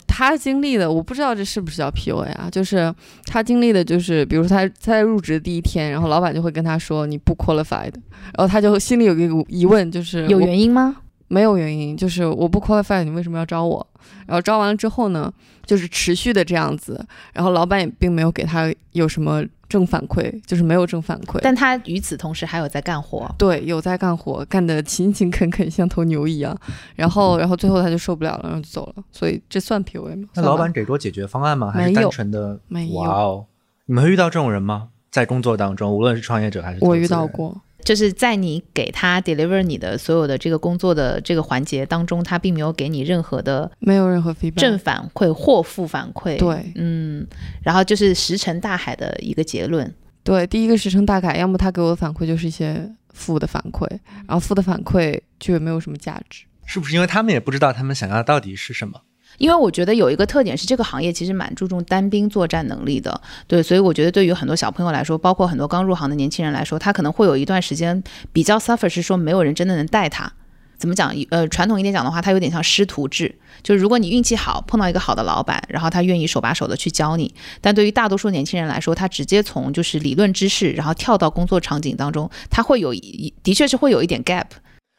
[0.08, 2.48] 他经历的，我不知道这是不是叫 PUA 啊？
[2.50, 2.94] 就是
[3.26, 7.92] 他经历的，就是比如说他他在入职第一天，然后老板就会跟他说你不 qualified，
[8.38, 10.96] 然后他就心里有一个疑问，就是有原因吗？
[11.28, 13.86] 没有原因，就是我不 qualified，你为什么要招我？
[14.28, 15.32] 然后招完了之后呢，
[15.66, 21.40] 就是持续的这样子，然后老板也并没有给他有什么正反馈，就是没有正反馈。
[21.42, 23.28] 但他与此同时还有在干活。
[23.38, 26.56] 对，有在干活，干得勤勤恳恳，像头牛一样。
[26.96, 29.04] 然后，然后最后他就受不了了，然后就走了。
[29.12, 30.30] 所以这算 PUA 吗？
[30.36, 31.72] 那老板给过解决方案吗？
[31.72, 32.60] 还是单纯的？
[32.68, 33.46] 没有哇哦，
[33.86, 34.90] 你们会遇到这种人吗？
[35.10, 44.60] 在工作当中，无论是创业者还是我遇到，过，就是在你给他 deliver 你的所有的这个工作的这个环节当中，他并没有给你任何的没有任何 feedback。
[44.60, 46.38] 正反馈或负反馈。
[46.38, 47.26] 对嗯，
[47.64, 49.94] 然后就是石沉大海的一个结论。
[50.24, 53.88] 对，第一个石沉大海，要么他给我的反馈就是一些负的反馈，
[54.28, 56.46] 然后负的反馈就也没有什么价值。
[56.66, 59.02] 是不是因为他们也不知道他们想要的到底是什么？
[59.38, 70.32] 因为我觉得有一个特点是，这个行业其实蛮注重单兵作战能力的，对，所以我觉得对于很多小朋友来说，包括很多刚入行的年轻人来说，他可能会有一段时间比较 suffer，是说没有人真的能带他。
[70.78, 71.16] 怎么讲？
[71.30, 84.48] 呃，传统一点讲的话，它有点像师徒制，就是如果你运气好，碰到一个好的老板，然后他愿意手把手的去教你，但对于大多数年轻人来说，他直接从就是理论知识，然后跳到工作场景当中，他会有一的确是会有一点 gap。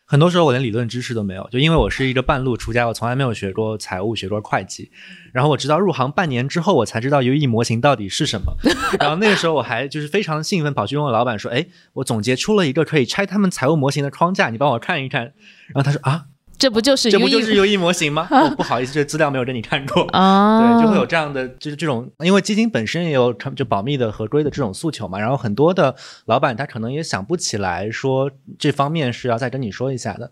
[0.09, 4.93] 很多时候我连理论知识都没有，就因为我是一个半路出家，我从来没有学过财务，学过会计。
[5.33, 8.57] 然后我直到入行半年之后，我才知道 UE 模型到底是什么。
[9.01, 15.33] 然后那个时候我还就是非常兴奋，跑去问我老板说：“哎，我总结出了一个可以拆他们财务模型的框架，你帮我看一看。”
[15.75, 16.27] 然后他说：“啊，
[16.59, 20.05] 这不就是这不就是 UE 模型吗？” 哦，不好意思，这资料没有给你看过。
[20.09, 20.61] 啊？
[20.79, 25.95] 对，就会有这样的，就是这种，因为基金本身也有就保密的合规的这种诉求嘛，然后很多的
[26.27, 30.31] 老板他可能也想不起来说这方面是要再跟你说一下的。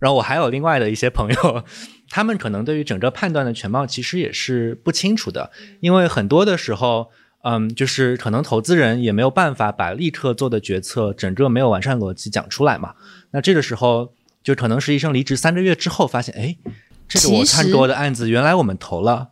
[0.00, 1.64] 然后我还有另外的一些朋友，
[2.10, 7.10] 他们可能对于整个判断的全貌其实也是不清楚的，因为很多的时候，
[7.42, 12.94] 嗯，就是可能投资人也没有办法把立刻做的决策整个没有完善逻辑讲出来嘛。
[13.30, 14.12] 那这个时候
[14.44, 16.56] 就可能是医生离职三个月之后发现，哎，
[17.08, 19.30] 这个我看过的案子原来我们投了。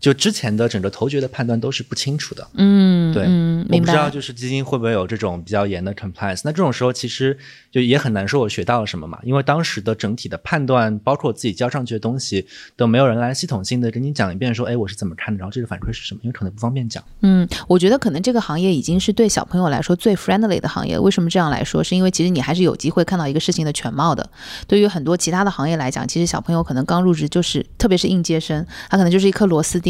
[0.00, 2.48] 就之前的整个投决的判断都是不清楚的。
[2.54, 6.40] 嗯，对嗯，我不知道，就是基金会不会有这种比较严的 compliance？
[6.44, 7.36] 那这种时候其实
[7.70, 17.04] 就也很难说我学到了什么嘛，因为当时的整体的判断，包括我自己交上去的东西，都没有人来系统性的跟你讲一遍，说，哎，我是怎么看的，然后这个反馈是什么，因为可能不方便讲。
[17.20, 20.98] 嗯，我觉得可能这个行业已经是对小朋友来说最 friendly 的行业。
[20.98, 21.82] 为什么这样来说？
[21.82, 24.28] 是因为其实你还是有机会看到一个事情的全貌的。
[24.66, 29.89] 对于很多其他的行业来讲，其实小朋友可能刚入职就是，特别是应届生，他可能就是一颗螺丝钉，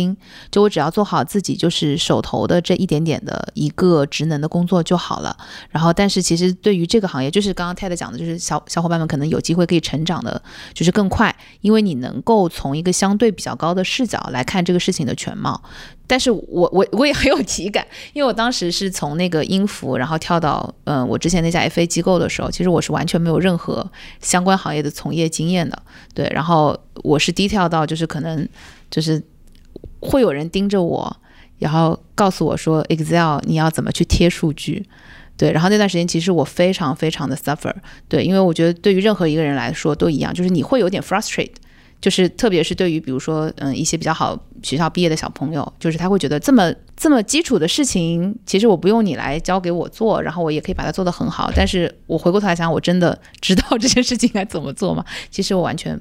[0.50, 5.36] 就我只要做好自己就是手头的这一点点的一个职能的工作就好了。
[5.70, 10.40] 然后，但是其实对于这个行业，就是刚刚 Ted 讲的，就是小小伙伴们可能有机会可以成长的，
[10.74, 15.60] 就是更快，因为你能够从一个相对比较高的视角来看这个事情的全貌。
[16.06, 23.88] 但是我我我也很有体感，因为我当时是从那个音符，然后跳到嗯我之前那家 FA 机构的时候，其实我是完全没有任何
[24.20, 25.80] 相关行业的从业经验的，
[26.12, 28.48] 对，然后我是低跳到就是可能
[28.90, 29.22] 就是
[30.00, 31.16] 会有人盯着我，
[31.58, 34.86] 然后告诉我说 Excel 你要怎么去贴数据。
[35.36, 37.74] 对，然后那段时间其实我非常非常的 suffer，
[38.08, 41.52] 对，因为我觉得对于任何一个人来说都一样，就是你会有点 frustrate，
[41.98, 51.50] 就是特别是对于比如说嗯一些比较好学校毕业的小朋友，就是他会觉得这么这么基础的事情，其实我不用你来教给我做，然后我也可以把它做得很好。
[51.56, 55.02] 但是我回过头来想，我真的知道这件事情该怎么做吗？
[55.30, 55.98] 其实我完全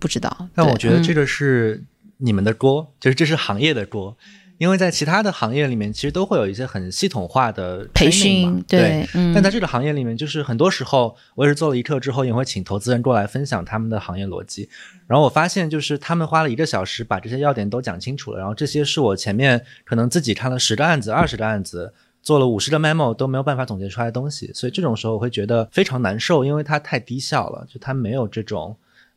[0.00, 0.36] 不知道。
[0.40, 1.80] 对但我觉得嗯这个是
[2.18, 4.16] 你们的锅，就是这是行业的锅。
[4.56, 14.68] 因为在其他的行业里面，其实都会有一些很系统化的培训嘛对对，嗯但在这个行业里面，就是很多时候，我也是做了一课之后，也会请投资人过来分享他们的行业逻辑。
[15.08, 21.92] 然后我发现，就是他们花了一个小时把这些要点都讲清楚了，然后这些是我前面可能自己看了十个案子、二十个案子。
[22.22, 28.74] 做了五十个 memo 都没有办法总结出来的东西，所以这种时候我会觉得非常难受，因为它太低效了，就它没有这种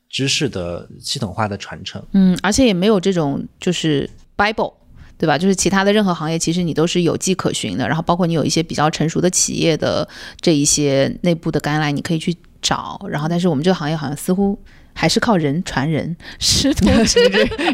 [0.10, 2.02] 知识的系统化的传承。
[2.14, 4.74] 嗯，而且也没有这种就是 Bible。
[5.20, 5.36] 对吧？
[5.36, 7.88] 就是其他的任何行业，其实你都是有迹可循的。
[7.88, 10.08] 然后包括你有一些比较成熟的企业的
[10.40, 13.04] 这一些内部的干来，你可以去找。
[13.10, 14.56] 然后，但是我们这个行业好像似乎
[14.94, 17.20] 还是靠人传人，师徒制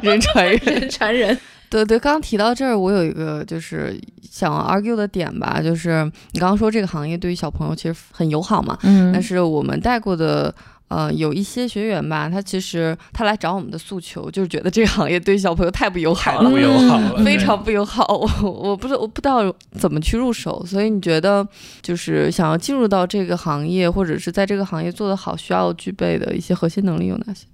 [0.01, 0.57] 人传人。
[0.63, 1.37] 人传人。
[1.69, 10.55] 对对，刚刚提到这儿，我有一个就是想 argue 的点吧，就是你刚刚说这个行业对于小朋友其实很友好嘛，嗯但是我们带过的。
[10.93, 18.05] 呃，有一些学员吧，他其实他来找我们的诉求，就是觉得这个行业对小朋友太不友好了，不友好了，非常不友好。
[18.43, 21.47] 我我不知我不知道怎么去入手，所以你觉得
[21.81, 27.47] 就是想要进入到这个行业，或者是在这个行业做得好，需要具备的一些核心能力有哪些？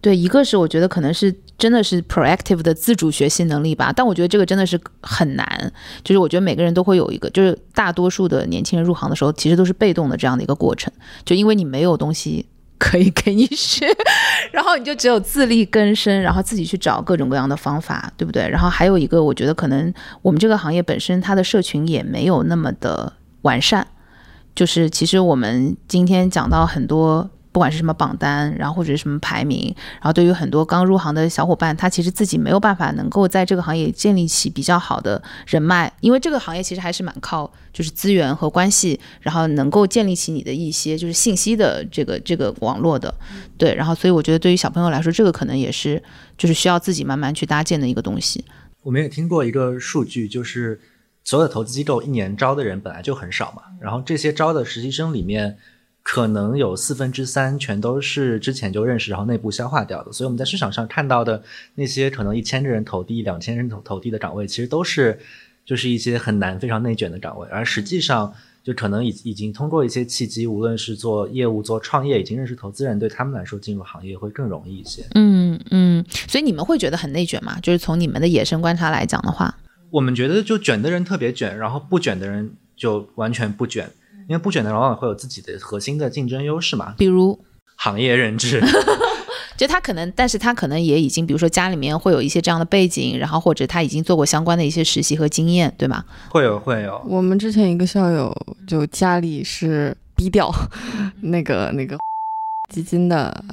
[0.00, 5.72] 对，一个是我觉得可能是真的是 proactive 的自主学习能力吧，但我觉得这个真的是很难。
[6.02, 10.90] 就是我觉得每个人都会有一个，就是大多数的年轻人入行的时候，其实都是被动的这样的一个过程，
[11.24, 12.46] 就因为你没有东西
[12.80, 13.86] 可以给你学，
[14.50, 18.48] 然后你就只有自力更生，然后自己去找各种各样的方法，对不对？
[18.48, 23.12] 然后还有一个，我觉得可能我们这个行业本身它的社群也没有那么的
[23.42, 23.86] 完善，
[24.54, 27.30] 就是其实我们今天讲到很多。
[27.52, 43.12] 不管是什么榜单，然后或者是什么排名，然后对于很多刚入行的小伙伴，他其实自己没有办法能够在这个行业建立起比较好的人脉，因为这个行业其实还是蛮靠就是资源和关系，然后能够建立起你的一些就是信息的这个这个网络的，
[43.58, 46.02] 对，然后所以我觉得对于小朋友来说，这个可能也是
[46.38, 48.44] 就是需要自己慢慢去搭建的一个东西。
[48.82, 50.80] 我们也听过一个数据，就是
[51.24, 55.58] 所有的投资机构一年招的人本来就很少嘛，然后这些招的实习生里面，
[56.02, 60.12] 可能有四分之三全都是之前就认识，然后内部消化掉的。
[60.12, 61.42] 所以我们在市场上看到的
[61.74, 65.18] 那些可能一千个人投递、两千人投投递的岗位，其实都是
[65.64, 68.32] 就是一些很难、非常内卷的岗位，而实际上。
[68.62, 75.02] 就可能已已经通过一些契机，无论是做业务、做创业，已经认识投资人，对他们来说进入行业会更容易一些。
[75.14, 77.58] 嗯嗯，所以你们会觉得很内卷吗？
[77.62, 83.90] 就是从你们的野生观察来讲的话，我们觉得就卷的人特别卷，然后不卷的人就完全不卷，
[84.30, 87.36] 因为不卷的人往往会有自己的核心的竞争优势嘛，比如
[87.74, 88.62] 行业认知。
[89.58, 96.04] 就他可能，但是他可能也已经，比如说家里面会有一些这样的背景，然后或者他已经做过相关的一些实习和经验，对吗？
[96.28, 98.32] 会有会有，我们之前一个校友
[98.68, 100.48] 就家里是低调，
[101.22, 101.98] 那个那 个
[102.72, 103.44] 基金的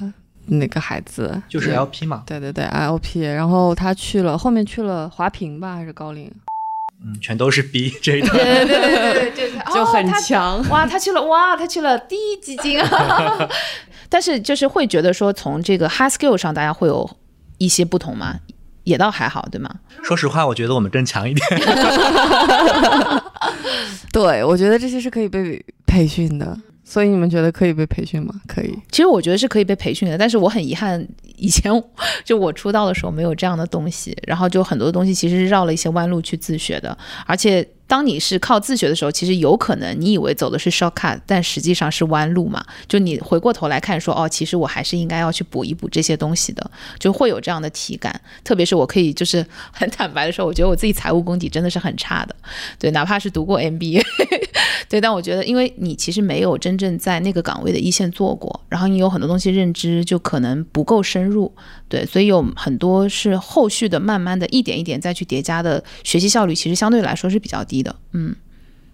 [0.46, 6.30] 那个孩子，就是 LP 嘛，对对对 LP，然后他去了后面去了华平吧还是高瓴，
[7.04, 8.32] 嗯，全都是 B 这一段。
[8.34, 10.64] 对对对对对，就 就很强。
[10.70, 13.50] 哇，他去了哇，他去了第一基金啊。
[14.10, 17.10] 但是就是会觉得说，从这个 high skill 上，大家会有
[17.58, 18.36] 一些不同吗？
[18.84, 19.70] 也倒还好，对吗？
[20.02, 21.46] 说实话，我觉得我们更强一点。
[24.14, 26.58] 对，我觉得这些是可以被培训的。
[26.90, 28.34] 所以你们觉得可以被培训吗？
[28.48, 28.74] 可以。
[28.90, 31.70] 其实我觉得是可以被培训的，但是我很遗憾，以前
[32.24, 37.68] 就我出道的时候没有这样的东西，然后就很多东西其实是绕了一些弯路去自学的，而且。
[37.88, 42.64] 当你是靠自学的时候，其实有可能你以为走的是 shortcut，但实际上是弯路嘛。
[42.88, 46.70] 就你回过头来看，说哦，其实我还是应该要去补一补这些东西的，
[47.00, 48.20] 就会有这样的体感。
[48.44, 52.36] 特别是我可以就是很坦白的说，我觉得我自己财务功底真的是很差的。
[52.78, 54.04] 对， 哪怕是读过 MBA，
[54.90, 61.54] 对，但我觉得，因为你其实没有真正在那个岗位的一线做过，然后你有很多东西认知就可能不够深入。
[61.90, 67.96] 对，所以有很多是后续的，慢慢的一点一点再去叠加的学习效率，其实相对来说是比较低的。
[68.12, 68.36] 嗯。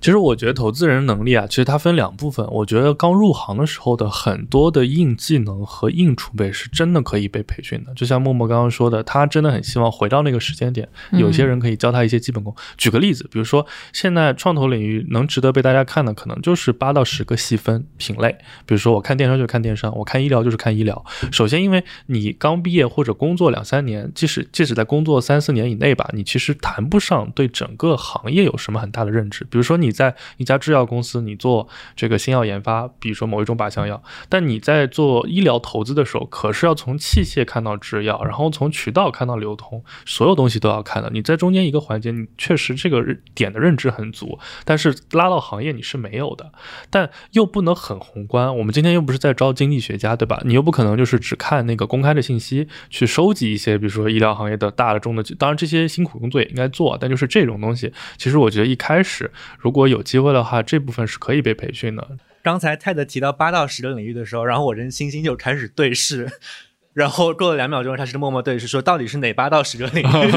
[0.04, 2.46] 其实我觉得投资人能力啊，其实它分两部分。
[2.52, 7.94] 我觉得刚入行的时候的很多的硬技能和硬储备是真的可以被培训的。
[7.94, 12.54] 就像默默刚刚说的，他真的很希望回到那个时间点，有些人可以教他一些基本功。
[12.78, 18.30] 举个例子，比如说现在创投领域能值得被大家看的，可能就是八到十个细分品类。
[18.66, 21.02] 比如说我看电商就看电商，我看医疗就是看医疗。
[21.32, 29.46] 首先，因为你刚毕业或者工作两三年，即使即使在工作三四年以内吧，你其实谈不上对整个行业有什么很大的认知。
[29.46, 29.93] 比如说你。
[29.94, 41.12] 在一家制药公司，你做这个新药研发，比如说某一种靶向药，但你在做医疗投资的时候，可是要从器械看到制药，然后从渠道看到流通，所有东西都要看的。
[41.14, 43.02] 你在中间一个环节，你确实这个
[43.36, 46.52] 点的认知很足，但是拉到行业你是没有的，
[46.90, 48.58] 但又不能很宏观。
[48.58, 50.42] 我们今天又不是在招经济学家，对吧？
[50.44, 59.83] 你又不可能就是只看那个公开的信息去收集一些，比如说医疗行业的大的、中的，当然这些辛苦工作也应该做，但就是这种东西，其实我觉得一开始如果。
[59.88, 62.18] 有机会的话，这部分是可以被培训的。
[62.42, 66.30] 刚才泰德提到八到十个领域的时候，然后我跟星星就开始对视，
[66.94, 70.32] 然后过了两秒钟，他是默默对视，说到底是哪八到十个领域，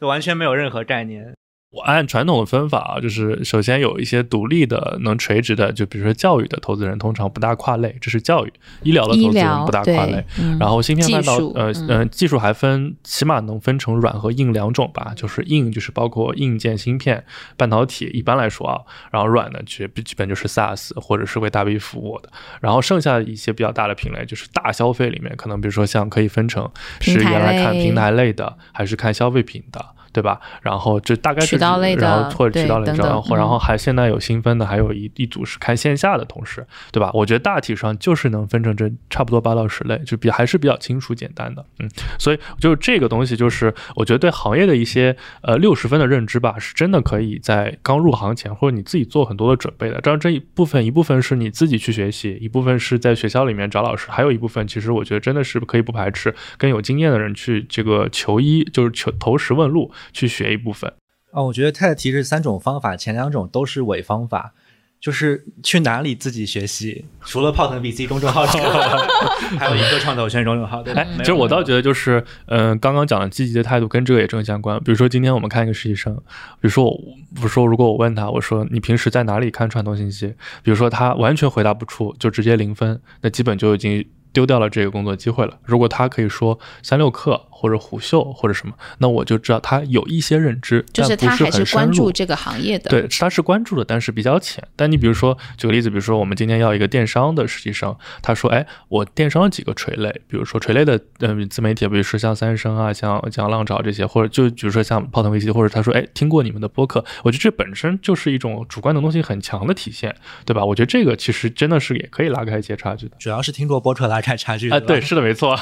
[0.04, 1.34] 完全没有任何概念。
[1.72, 8.50] 我按传统的分法啊，就是首先有一些独立的能垂直的，就比如说教育的投资人，通常不大跨类，这是教育；
[8.82, 10.22] 医疗的投资人不大跨类。
[10.60, 15.14] 然后芯片半导呃呃技术还分，起码能分成软和硬两种吧。
[15.16, 17.24] 就是硬就是包括硬件芯片、
[17.56, 18.78] 半导体，一般来说啊。
[19.10, 22.28] 然后软呢，基基本就是 SaaS 或者是为大 V 服务的。
[22.60, 26.70] 然后剩下的一些比较大的品类，就是大消费里面，可能比如说像可以分成
[27.00, 29.82] 是原来看平台类的，还是看消费品的。
[30.12, 30.40] 对吧？
[30.60, 37.10] 然后这大概是，然后或者渠道类，然后然后还现在有新分的，还有一一组是开线下的同事，对吧？
[37.14, 41.88] 我觉得大体上就是能分成这差不多八到十类，就比还是比较清楚简单的，嗯。
[42.18, 50.00] 所以就这个东西，就是我觉得对行业的一些呃六十分的认知吧，是真的可以在刚入行前或者你自己做很多的准备的。
[50.00, 59.90] 当然这一部分一部分是你自己去学习，一部分是在学校里面找老师，还有一部分其实我觉得真的是可以不排斥跟有经验的人去这个求医，就是求投石问路。
[60.12, 60.92] 去学一部分
[61.32, 64.52] 哦，我觉得泰提这三种方法，前两种都是伪方法，
[65.00, 68.64] 就是去哪里自己学习，除了泡腾 VC 公众号之外，
[69.58, 70.82] 还有一个创投圈公众号。
[70.94, 74.78] 哎，其实我倒觉得就是，嗯，刚刚讲的积极的态度跟这个也正相关。
[74.84, 76.92] 比如说今天我们看一个实习生，比如说我，
[77.34, 80.34] 比如说如果我问他，我说你平时在哪里看传统信息？
[80.62, 85.58] 比如说他完全回答不出，就直接零分，那基本就已经丢掉了这个工作机会了。
[85.64, 87.40] 如果他可以说三六氪。
[87.62, 92.90] 或者虎嗅或者什么，那我就知道他有一些认知，就是他还是关注这个行业的。
[92.90, 94.66] 对，他是关注的，但是比较浅。
[94.74, 110.12] 但你比如说，举个例子，比如说我们今天要一个电商的实习生，他说：“哎，我电商几个垂类，比如说垂类的嗯自媒体，比如说像三生啊，像像浪潮这些，或者就比如说像泡腾危机，或者他说：哎，听过你们的播客，我觉得这本身就是一种主观能动性很强的体现，
[110.44, 110.64] 对吧？
[110.64, 113.14] 我觉得这个其实真的是也可以拉开一些差距的。
[113.20, 115.54] 主要是听过播客拉开差距啊，对，是的，没错。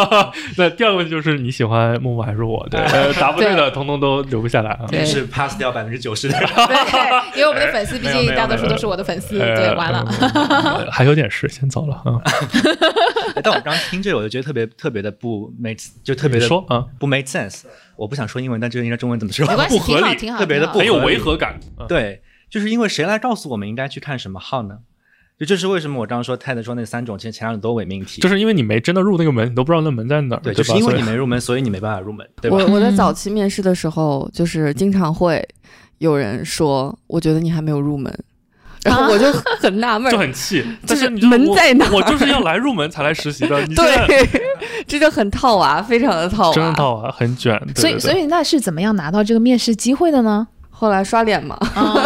[0.58, 2.18] 那第二个问题就是你喜欢木木。
[2.28, 2.78] 还是我对
[3.18, 4.84] 答不对的，通通都留不下来啊！
[5.06, 6.38] 是 pass 掉百分之九十的，
[7.34, 10.04] 因为我们的粉丝毕竟大多数都是我的粉丝，对，完了，
[10.92, 12.20] 还有点事，先走了啊！
[13.42, 17.62] 但我刚听这个，我就觉得特别特别的不 make，就特别的说啊，不 make sense。
[17.96, 19.46] 我不想说英文，但这个应该中文怎么说？
[19.46, 21.58] 不合理，特别的很有违和感。
[21.88, 24.80] 对，就是因为谁来告诉我们应该去看什么号呢？
[25.38, 32.56] 就这是为什么我刚刚说泰德说那三种，其实前两种都伪命题，就是因为你没真的入那个门，你都不知道那门在哪儿，对，就是因为你没入门，所以你没办法入门，对吧？
[32.56, 35.46] 我我在早期面试的时候，就是经常会
[35.98, 38.12] 有人说，我觉得你还没有入门，
[38.82, 39.30] 然后我就
[39.60, 41.88] 很纳闷，就很气，就是门在哪？
[41.92, 44.28] 我就是要来入门才来实习的， 对，
[44.88, 47.56] 这就很套娃，非常的套娃，真的套娃，很卷。
[47.76, 50.48] 所以所以那是怎么样拿到这个面试机会的呢？
[50.70, 51.56] 后来刷脸嘛，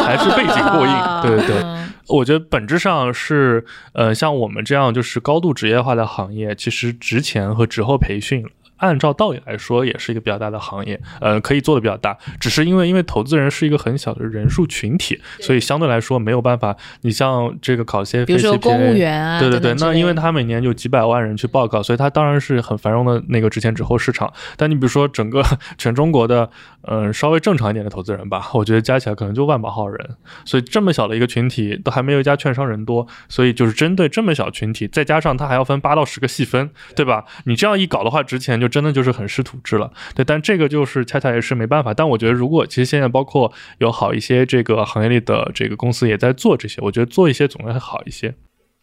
[0.05, 0.95] 还是背景过硬？
[1.23, 1.83] 对对对。
[2.09, 8.45] 我觉得本质上是，呃，像我们这样就是高度职业化的行业，其实职前和职后培训
[8.83, 12.19] 按照道理来说，也是一个比较大的行业，呃，可以做的比较大。
[12.41, 16.77] 只是因为因为投资人是一个很小的人数群体，所以相对来说没有办法。
[17.03, 24.33] 你像这个考 CFA，比如说公务员啊，对对对，那因为的他每年有几百万人去报告，所以他当然是很繁荣的那个值前之后市场。
[24.57, 25.45] 但你比如说整个
[25.79, 26.51] 全中国的，
[26.89, 37.25] 嗯、 稍微正常一点的投资人吧，我觉得加起来可能就万把号人，所以这么小的一个群体都还没有一家券商人多，所以就是针对这么小群体，再加上它还要分八到十个细分，对吧？
[37.45, 39.93] 你这样一搞的话，值钱就真的就是很师土质了。
[40.15, 41.93] 对，但这个就是恰恰也是没办法。
[41.95, 48.35] 但我觉得，如果其实现在包括有好一些这个行业里的这个公司也在做这些，我觉得做一些总会好一些。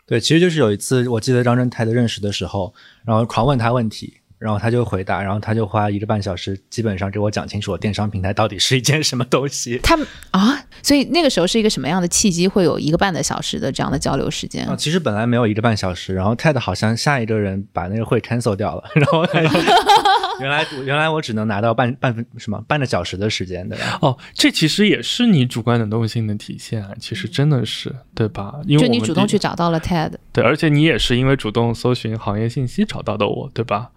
[0.05, 2.73] 对，其实就是有一次，我记得张正泰的认识的时候，
[3.05, 9.77] 然后狂问他问题，然后他就回答，然后他就花一个半小时，基本上给我讲清楚电商平台到底是一件什么东西。
[9.83, 14.65] 他们啊，所以那个时候是一个什么样的契机，会有一个半的小时的这样的交流时间？
[14.65, 19.49] 啊，其实本来没有一个半小时，然后 TED 好像下一个人把那个会 cancel 掉了，然后他就
[20.39, 28.55] 原来原来我只能拿到半半分什么半个小时的时间对吧，哦，这其实也是你主观能动性的体现啊，其实真的是对吧？
[28.65, 33.89] 因为就你主动去找到了 TED，对，而且你也是因为主动搜寻行业信息找到的我，对吧？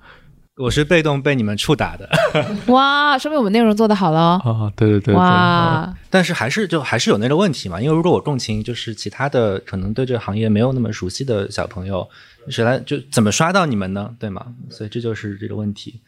[0.62, 2.08] 我是被动被你们触打的，
[2.72, 4.68] 哇，说明我们内容做得好了哦。
[4.68, 12.08] 啊，对对对哇，但是还是就还是有那个问题嘛，因为如果我共情就是其他的可能对这个行业没有那么熟悉的小朋友，
[12.48, 14.14] 谁来就怎么刷到你们呢？
[14.20, 14.46] 对吗？
[14.70, 16.00] 所以这就是这个问题。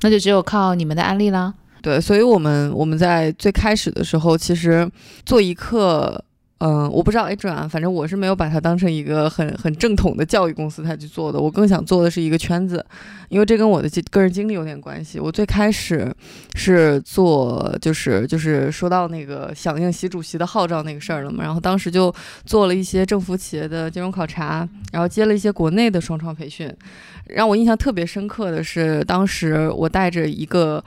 [0.00, 1.54] 那就只有靠你们的案例啦。
[1.80, 4.90] 对，所以我们我们在最开始的时候，其实
[5.24, 6.22] 做一课，
[6.60, 12.84] 嗯、我不知道 A 站反正我是没有把它当成一个很很正统的教育公司才去做的，我更想做的是一个圈子，
[13.30, 15.18] 因为这跟我的个人经历有点关系。
[15.18, 16.14] 我最开始
[16.54, 26.70] 是做，就是就是说到那个响应习主席的号召那个事儿了嘛，然后当时就做了一些政府企业的金融考察，然后接了一些国内的双创培训。
[27.26, 30.84] 让我印象特别深刻的是，当时我带着一个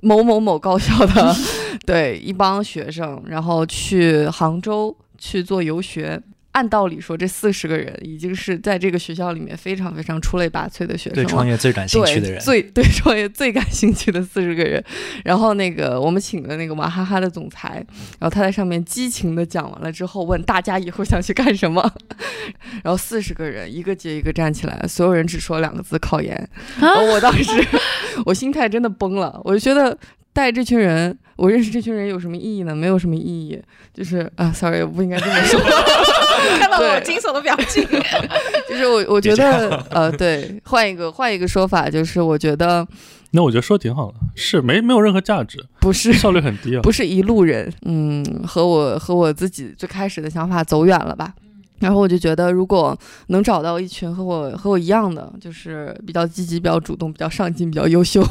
[0.00, 1.34] 某某某高校的
[1.86, 6.20] 对一帮学生，然后去杭州去做游学。
[6.58, 11.24] 按道理说，这四十个人已经是在这个学校里面非常非常出类拔萃的学生对。
[11.24, 14.82] 创业最感兴趣的人，最 对创业最感兴趣的四十个人。
[15.24, 17.74] 然后那个我们请的那个娃哈哈的总裁，
[18.18, 21.88] 然后他在上面激情的讲完了之后，问大家以后想去干什么。
[22.82, 26.36] 然后四十个人一个接一个站起来，所有人只说两个字：考研。
[26.80, 27.52] 然后我当时
[28.26, 29.96] 我心态真的崩了，我就觉得。
[30.32, 32.74] 带这群人，我认识这群人有什么意义呢？
[32.74, 33.60] 没有什么意义，
[33.92, 35.60] 就是啊，sorry，我不应该这么说。
[36.60, 37.86] 看到对我惊悚的表情。
[38.68, 42.86] 就是我，我觉得，呃，对，换一个换一个说法，就是我觉得
[43.32, 46.82] 那我觉得说挺好的，是没没有任何价值，不是效率很低啊。
[46.82, 51.34] 不是一路人，嗯，和我和我自己最开始的想法走远了吧。
[51.80, 52.98] 然后我就觉得，如果
[53.28, 58.22] 能找到一群和我和我一样的，就是比较积极、比较主动、比较上进、比较优秀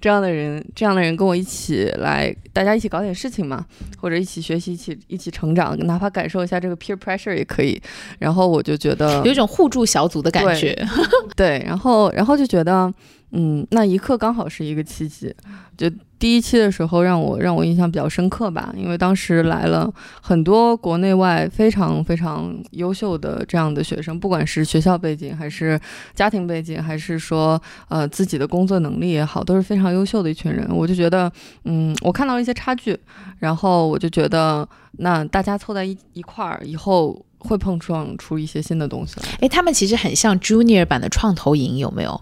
[0.00, 3.64] 这样的人，这样的人跟我一起来，大家一起搞点事情嘛，
[3.98, 7.80] 或者一起学习、一起一起成长，哪怕感受一下这个 peer pressure 也可以。
[8.18, 10.76] 然后我就觉得有一种互助小组的感觉。
[11.34, 12.92] 对，然后然后就觉得，
[13.32, 15.34] 嗯，那一刻刚好是一个契机。
[15.76, 25.78] 就第一期的时候，让我让我印象比较深刻吧，因为当时来了很多国内外非常非常优秀的这样的学生，不管是学校背景，还是
[26.14, 30.66] 家庭背景，还是说呃自己的工作能力也好，都是非常优秀的一群人。
[30.70, 31.30] 我就觉得，
[31.64, 32.98] 嗯，我看到了一些差距，
[33.38, 34.66] 然后我就觉得，
[34.98, 37.22] 那大家凑在一一块儿以后。
[37.38, 39.28] 会碰撞出一些新的东西来。
[39.42, 42.20] 哎，他们其实很像 Junior 版的创投营，有没有？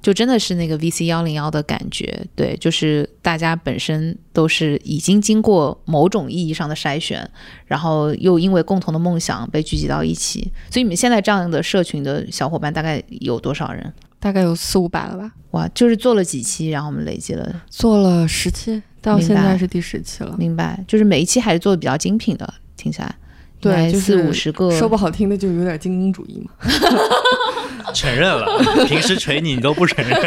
[0.00, 7.28] 就真的是那个 VC 幺零幺的感觉，对，就是大家本身都是已经经过某种意义上的筛选，
[7.66, 10.52] 然后又因为共同的梦想被聚集到一起。
[10.70, 13.92] 所以你们现在这样的社群的小伙伴大概有多少人？
[14.20, 20.34] 大概有四五百了吧，哇，就是做了几期，然后我们累积了，做了十期，到现在是第十期了。
[20.36, 20.84] 明白？
[20.88, 23.14] 就是每一期还是做的比较精品的，听起来。
[23.60, 26.52] 对，就四是五十个，说不好听的，就有点精英主义嘛。
[27.94, 28.46] 承认了，
[28.86, 30.20] 平时锤你你都不承认。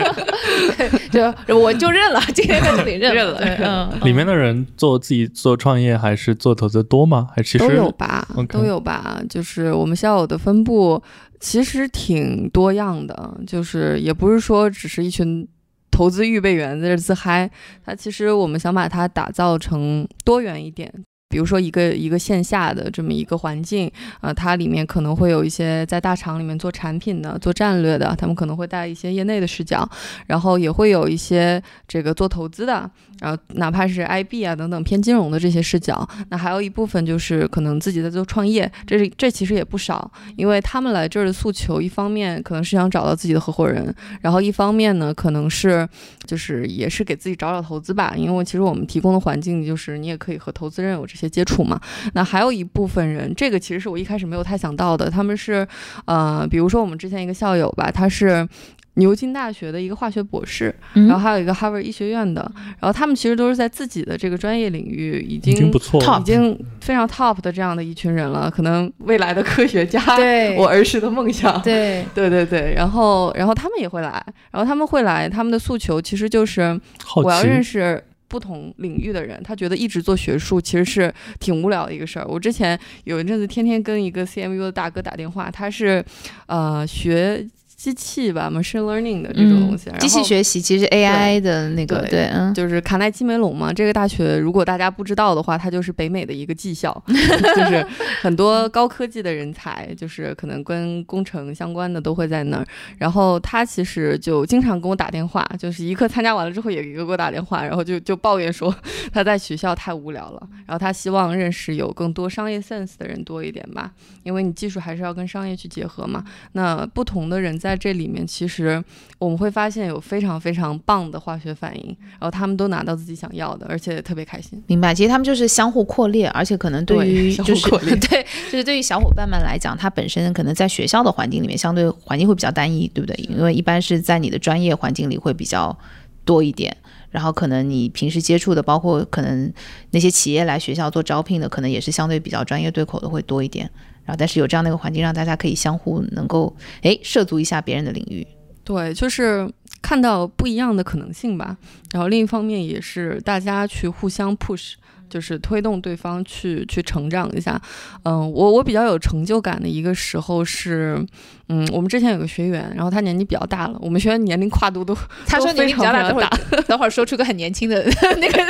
[1.11, 7.27] 就我就认了，今天在这里认认了对嗯，里面的人做自己做创业还是做投资多吗？
[7.35, 9.21] 还其实都有吧都有吧。
[9.29, 11.01] 就是我们校友的分布
[11.39, 15.47] 其实挺多样的，就是也不是说只是一群
[15.91, 17.49] 投资预备员在这自嗨，
[17.85, 20.91] 它其实我们想把它打造成多元一点。
[21.31, 29.89] 比如说一个一个线下的这么一个环境，呃，它里面可能会有一些在大厂里面做产品的、做战略的，他们可能会带一些业内的视角，
[30.27, 32.89] 然后也会有一些这个做投资的，
[33.21, 36.05] 然后哪怕是 IB 啊等等偏金融的这些视角。
[36.29, 45.87] 那还有一部分就是可能自己在做创业，这是这其实也不少，因为他们来这儿的诉求，一方面可能是想找到自己的合伙人，然后一方面呢，可能是
[46.25, 51.79] 就是也是给自己找找投资吧，因为其实我们提供的环境就是你也可以和投资人有这些接触嘛。
[52.13, 55.67] 那还有一部分人，这个其实是我一开始没有太想到的，他们是
[56.05, 58.47] 呃，比如说我们之前一个校友吧，他是。
[58.95, 62.41] 牛津大学的一个化学博士，嗯然后还有一个哈佛医学院的，
[62.79, 66.19] 然后他们其实都是在自己的这个专业领域已已经经不错了。
[66.19, 71.61] 已经非常 top 的这样的一群人了，可能未来的科学家，对 我儿时的梦想。
[71.61, 76.79] 对，对对对，然后然后他们也会来，然后他们会来，他们的诉求其实就是
[77.15, 82.25] 我要认，识不同领域的人，他觉得一直做学术其实是挺无聊的一个事儿。
[82.27, 86.03] 我之前有一阵子天天跟一个 CMU 的大哥打电话，他是
[86.47, 87.45] 呃学
[87.81, 97.83] 机器吧，machine learning 的这种东西，嗯机器学习其实 AI 的那个对就是卡耐基梅隆嘛，这个大学如果大家不知道的话，它就是北美的一个技校， 就是
[98.21, 102.67] 很多高科技的人才，就是可能跟工程相关的都会在那儿。
[102.99, 108.71] 然后他其实就经常跟我打电话，就是一课参加完了之后也一个给我打电话，然后就就抱怨说
[109.11, 113.89] 他在学校太无聊了，然后他希望认识有更多商业 sense 的人多一点吧，
[114.21, 116.23] 因为你技术还是要跟商业去结合嘛。
[116.51, 118.83] 那不同的人在这里面，其实
[119.19, 124.61] 我们会发现有非常非常棒的化学反应，然后他们都拿到自己想要的，而且特别开心。
[124.67, 124.93] 明白。
[124.93, 133.15] 其实他们就是相互扩列，而且可能对对于就是 对，就是对于小伙伴们来讲，他本身可能在学校的环境里面，相对环境会比较单一，对不对？
[133.29, 135.77] 因为一般是在你的专业环境里会比较
[136.25, 136.75] 多一点。
[137.09, 139.51] 然后可能你平时接触的，包括可能
[139.89, 143.69] 那些企业来学校做招聘的，可能也是相对比较专业对口的会多一点。
[144.05, 148.25] 然后，但是有这样的一个环境，让大家可以相互能够诶涉足一下别人的领域。
[148.63, 151.57] 对，就是看到不一样的可能性吧。
[151.91, 154.73] 然后另一方面也是大家去互相 push，
[155.11, 157.61] 就是推动对方去去成长一下。
[158.03, 161.05] 嗯，我我比较有成就感的一个时候是，
[161.49, 164.97] 嗯，我们之前有个学员，然后他年纪比较大了，我们学员年龄跨度都
[165.27, 166.29] 他说年龄比较大，等会儿
[166.63, 167.83] 等会儿说出个很年轻的
[168.17, 168.45] 那个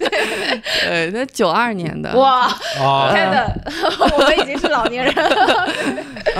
[0.88, 2.48] 对，他九二年的，哇，
[2.80, 3.60] 哦天的，
[4.16, 5.68] 我们已经是老年人了。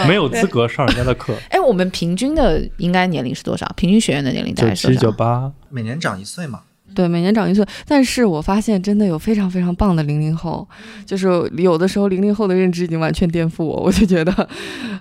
[0.08, 3.66] 没有资格上人家的课，哎，我们平均的应该年龄是多少？
[3.76, 4.98] 平均学员的年龄大概是多少？
[4.98, 6.62] 七九八，每年长一岁嘛。
[6.96, 7.64] 对，每年长一岁。
[7.86, 10.66] 但是我发现真的有非常非常棒的零零后，
[11.04, 11.28] 就是
[11.58, 14.48] 有的时候零零后的认知已经完全颠覆我，我就觉得，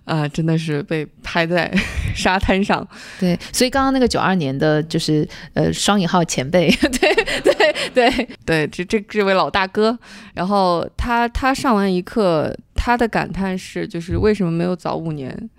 [0.04, 1.74] 啊、真的是被拍在
[2.14, 2.86] 沙滩上。
[3.18, 6.70] 对，所以刚刚那个九二年的，就是呃双引号前辈，
[7.00, 9.98] 对对对，对，这这这位老大哥，
[10.34, 15.50] 然后他他上完一课，他的感叹是，就是为什么没有早五年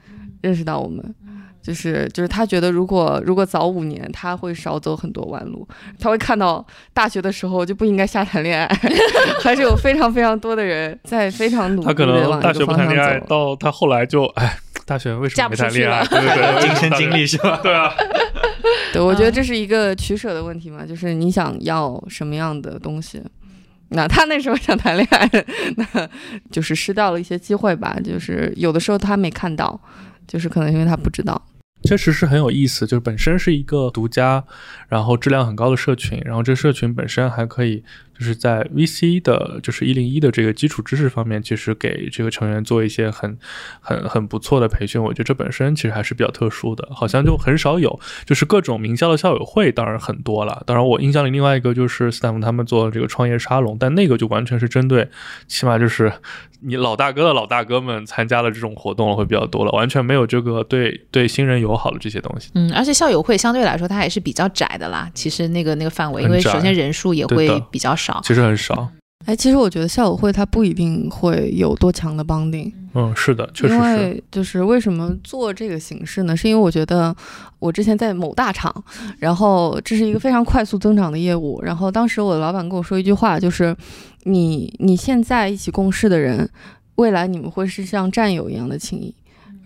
[0.43, 1.03] 认识到我们。
[1.67, 5.67] 就是就是他觉得如果如果早五年，他会少走很多弯路，
[5.99, 6.65] 他会看到
[6.95, 8.69] 大学的时候就不应该瞎谈恋爱，
[9.43, 13.27] 还是有非常非常多的人在非常努力他可的往能大学方向谈恋爱，走。
[13.27, 16.05] 到他后来就哎，大学为什么没谈恋爱？
[16.07, 17.59] 对对对，亲身经历是吧？
[17.61, 17.93] 对啊，
[18.95, 23.21] 对，我觉得嗯这是一个取舍的问题嘛，就是你想要什么样的东西。
[23.89, 25.29] 那他那时候想谈恋爱，
[25.77, 26.09] 那
[26.51, 27.97] 就是失掉了一些机会吧。
[28.05, 29.81] 就是有的时候他没看到，
[30.27, 31.41] 就是可能因为他不知道。
[31.83, 34.45] 确实是很有意思，就是本身是一个独家，
[34.89, 37.85] 然后质量很高的社群，然后这社群本身还可以
[38.19, 43.37] 就是在 VC 的，就是一零一的这个基础知识方面，其实给这个成员做一些很
[43.81, 45.03] 很很不错的培训。
[45.03, 50.63] 我觉得这本身其实还是比较特殊的，好像就很少有，就是各种名校的校友会当然很多了。
[50.67, 55.09] 当然我印象里另外一个就是斯坦福他们做这个创业沙龙，但那个就完全是针对，
[55.47, 56.13] 起码就是
[56.61, 62.51] 你老大哥的老大哥们参加了这种活动会比较多了，完全没有这个对对新人友好的这些东西。
[62.55, 65.11] 嗯，而且校友会相对来说它还是比较窄的啦。
[65.15, 68.06] 其实那个那个范围，因为首先人数也会比较少。
[68.25, 68.89] 其实很少。
[69.25, 73.97] 哎，其实我觉得校友会它不一定会有多强的 bonding，嗯，是的，确实因是。
[73.97, 76.37] 为就是为什么做这个形式呢？
[76.37, 77.15] 是因为我觉得
[77.59, 78.73] 我之前在某大厂，
[79.19, 83.77] 然后这是一个非常快速增长的业务，然后当时我的老板跟我说一句话，就是
[84.25, 86.49] 你你现在一起共事的人，
[86.97, 89.13] 未来你们会是像战友一样的情谊。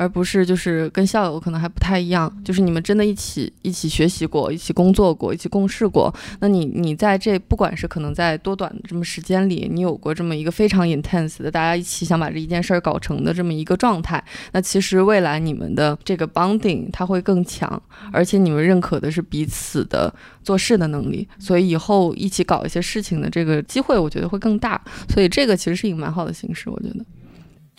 [0.00, 6.10] 而不是就是跟校友可能还不太一样，就是你们真的一起一起学习过，一起工作过，一起共事过。
[6.38, 17.70] 那你你在这不管是可能在多短的这么时间里，你有过这么一个非常 intense 的大家一起想把这一件事儿搞成的这么一个状态，那其实未来你们的这个 bonding 它会更强，
[18.10, 20.10] 而且你们认可的是彼此的
[20.42, 24.80] 做事的能力，所以以后一起搞一些事情的这个机会，我觉得会更大。
[25.10, 27.04] 所以这个其实是一个蛮好的形式，我觉得。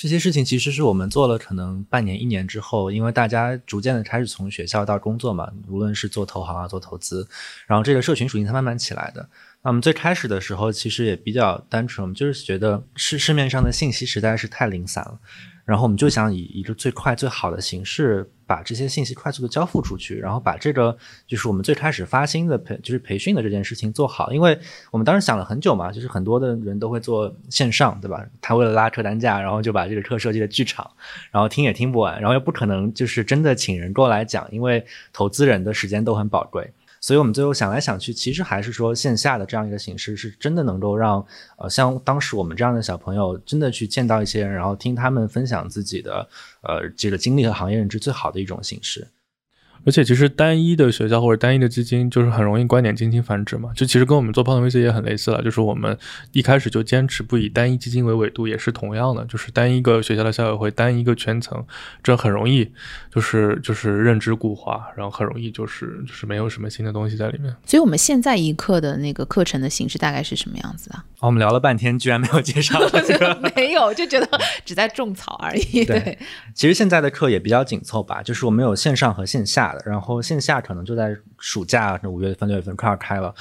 [0.01, 7.27] 这些事情其实是我们做了可能半年、一年之后，因为大家逐渐的开始从学校到工作嘛，无论是做投行啊、做投资，
[7.67, 9.29] 然后这个社群属性才慢慢起来的。
[9.61, 15.19] 那我们最开始的时候其实也比较单纯，我们就是觉得市市面上的信息实在是太零散了。
[15.65, 20.97] 然后我们就想以一个最快最好的形式，把这些信息快速的交付出去，然后把这个
[21.27, 24.33] 就是我们最开始发新的培，就是培训的这件事情做好。
[24.33, 24.57] 因为
[24.91, 28.25] 我们当时想了很久嘛，就是很多的人都会做线上，对吧？
[28.41, 30.89] 他为了拉客单价，然后就把这个课设计的剧场，
[31.31, 34.83] 然后听也听不完，然后又不可能就是真的请人过来讲，因为
[35.13, 36.69] 投资人的时间都很宝贵。
[37.01, 41.25] 所以我们最后想来想去，其实还是说线下的这样一个形式，是真的能够让
[41.57, 46.29] 呃像当时我们这样的小朋友，真的去见到一些人，然后听他们分享自己的
[46.61, 49.07] 呃这个经历和行业认知最好的一种形式。
[49.85, 53.71] 而且其实单一的学校或者单一的基金，就是很容易观点进行繁殖嘛。
[53.75, 55.97] 就其实跟我们做泡腾 VC 也很类似了，就是我们
[56.33, 61.65] 一开始就坚持不以单一基金为纬度，也是同样的，就是单一个学校的校友会，单一个圈层，
[62.03, 62.71] 这很容易
[63.13, 67.55] 就是就是认知固化，然后很容易就是就是没有什么新的东西在里面。
[67.65, 71.03] 所以我们现在一课的那个课程的形式大概是什么样子啊？
[71.21, 74.27] 我们聊了半天，居然没有介绍这个 没有，就觉得
[74.63, 75.83] 只在种草而已。
[75.85, 76.17] 对，
[76.53, 79.70] 其实现在的课也比较紧凑吧，就是我们有线上和线下。
[79.85, 83.33] 然后线下可能就在暑假，那五月份、六月份快要开了。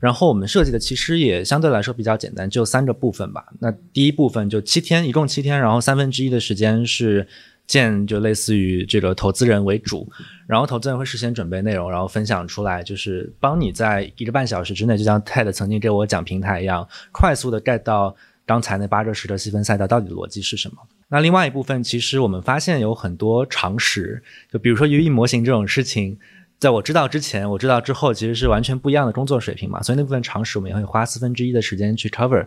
[0.00, 3.44] 然后我们设计的其实也相对来说比较简单，就三个部分吧。
[3.58, 7.26] 那第一部分就七天，一共七天，然后三分之一的时间是
[7.66, 10.08] 见，就类似于这个投资人为主，
[10.46, 18.14] 然后投资人会事先准备内容，然后分享出来，就是帮你在一个半小时之内，就像 TED 曾经给我讲平台一样，快速的 get 到
[18.46, 20.76] 刚才那八个十个细分赛道到底逻辑是什么。
[21.10, 26.18] 那另外一部分，其实我们发现有很多常识，就比如说 U E 模型这种事情，
[26.58, 29.82] 在我知道之前，我知道之后，其实是完全不一样的工作水平嘛。
[29.82, 32.46] 所以那部分常识，我们也会花四分之一的时间去 cover。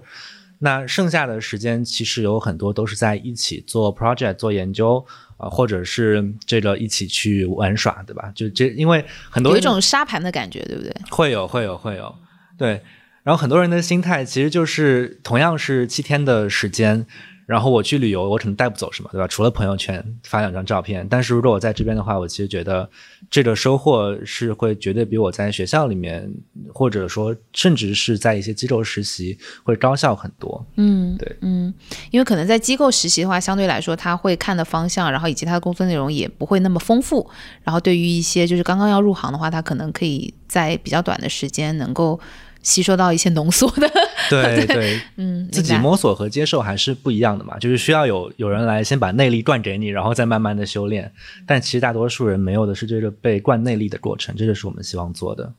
[0.59, 5.03] 那剩下的时间，其实有很多都是在一起做 project、做研究
[5.37, 8.31] 啊，或者是这个一起去玩耍，对吧？
[8.35, 10.93] 就这，因为很多有一种沙盘的感觉，对不对？
[11.09, 12.13] 会有，会有，会有。
[12.59, 12.79] 对。
[13.23, 17.07] 然后很多人的心态其实就是同样是七天的时间。
[17.51, 19.27] 然后我去旅游，我可能带不走什么，对吧？
[19.27, 21.05] 除了朋友圈发两张照片。
[21.09, 22.89] 但是如果我在这边的话，我其实觉得
[23.29, 26.33] 这个收获是会绝对比我在学校里面，
[26.73, 30.65] 或者说甚至是在一些机构实习会高效很多。
[30.77, 31.73] 嗯，对，嗯，
[32.11, 37.29] 因为可能在机构实习的话，相对来说他会看的方向，然后以及他的工作内容也不会那么丰富。
[37.63, 42.17] 然后对于一些就是刚刚要入行的话，他可能可以在比较短的时间能够。
[42.63, 43.89] 吸收到一些浓缩的，
[44.29, 51.11] 对 对，嗯，自己摸索和接受还是不一样的嘛，就是需要有有人来先把内力灌给你，然后再慢慢的修炼。
[51.45, 55.53] 但其实大多数人没有的是这个被灌内力的过程，这就是我们希望做的。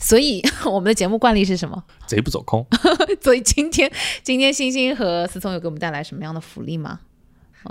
[0.00, 1.82] 所以我们的节目惯例是什么？
[2.06, 2.66] 贼不走空。
[3.20, 3.90] 所以今天
[4.22, 7.00] 今天星星和思聪有给我们带来什么样的福利吗？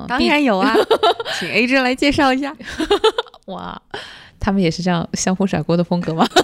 [0.07, 0.73] 当然有啊，
[1.37, 2.55] 请 A 珍来介绍一下。
[3.47, 3.81] 哇，
[4.41, 6.27] 他们也是这样相互甩锅的风格吗？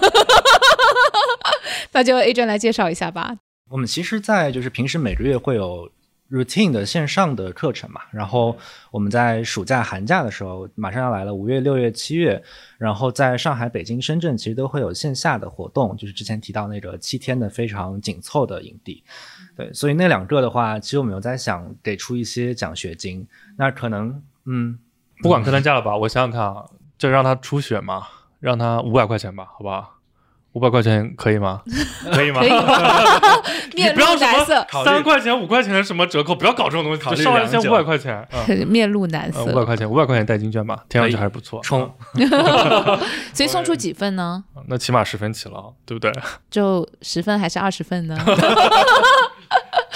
[1.92, 3.36] 那就 A 娟来介绍一下吧。
[3.68, 5.90] 我们其实，在就是平时每个月会有
[6.30, 8.56] routine 的线上的课程嘛，然后
[8.90, 12.42] 我们在暑假、寒假的时候，马上要来了，五月、六月、七月，
[12.78, 19.02] 然后在上海、北京、深圳，其实都会有线下的活动，就是之前提到那个七天的非常紧凑的营地。
[19.56, 23.26] 对，所以那两个的话，其实我们有在想给出一些奖学金，
[23.56, 24.78] 那可能嗯，
[25.22, 26.64] 不管客单价了吧，我想想看啊，
[26.98, 28.06] 就让他出血嘛，
[28.40, 29.94] 让他五百块钱吧，好不好？
[30.54, 31.62] 五百块钱可以吗？
[32.10, 32.40] 可以吗？
[33.76, 34.66] 面露难色。
[34.84, 36.34] 三块钱、五块钱的什么折扣？
[36.34, 37.22] 不要搞这种东西。
[37.22, 38.26] 上来先五百块钱。
[38.66, 39.44] 面露难色。
[39.44, 41.60] 五百块钱，五百块钱代金券吧，听上去还是不错。
[41.62, 41.88] 冲。
[43.32, 44.42] 所以送出几份呢？
[44.66, 46.10] 那起码十分起了，对不对？
[46.50, 48.16] 就十份还是二十份呢？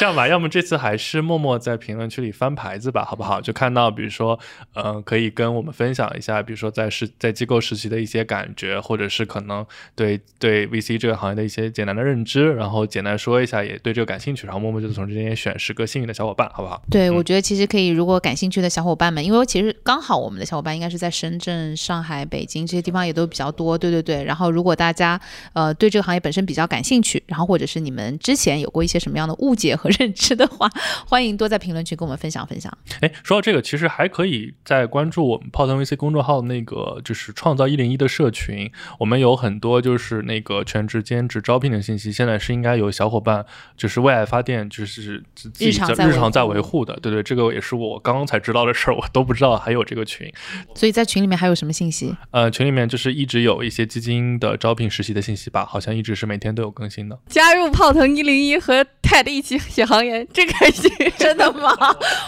[0.03, 3.41] 这样吧，要么这次还是默默在评论区里翻牌子吧，好不好？
[3.41, 4.37] 就看到，比如说，
[4.75, 16.83] 嗯，可以跟我们分享一下，比如说在实在机构实习的一些感觉，或者是可能对对 VC 这个行业的一些简单的认知，然后简单说一下，也对这个感兴趣，然后默默就从这边选十个幸运的小伙伴，好不好？
[16.91, 24.25] 对，我觉得其实可以，如果感兴趣的小伙伴们，因为其实刚好我们的小伙伴应该是在深圳、上海、北京这些地方也都比较多，对对对。
[24.25, 25.21] 然后如果大家
[25.53, 30.69] 呃对这个行业本身比较感兴趣，然后或者是你们之前有过一些什么样的误解和认知的话，
[31.07, 32.77] 欢迎多在评论区跟我们分享分享。
[33.01, 42.13] 哎，说到这个，其实还可以再关注我们泡腾 VC 公众号那个就是创造一零一的社群，我们有很多就是那个全职兼职招聘的信息。
[42.13, 43.45] 现在是应该有小伙伴
[43.77, 46.95] 就是为爱发电，就是自己日常在日常在维护的。
[47.01, 50.33] 对对，这个也是我刚刚才知道的事儿，我都不知道还有这个群。
[50.75, 52.15] 所以在群里面还有什么信息？
[52.31, 57.19] 呃，群里面就是一直有一些基金的招聘实习的信息吧，好像一直是每天都有更新的。
[57.29, 60.91] 加入泡腾一零一和 TED 一起写行研， 真开心！
[61.19, 61.71] 真的吗？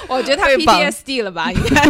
[0.08, 1.84] 我觉得他被绑 PTSD 了吧，应该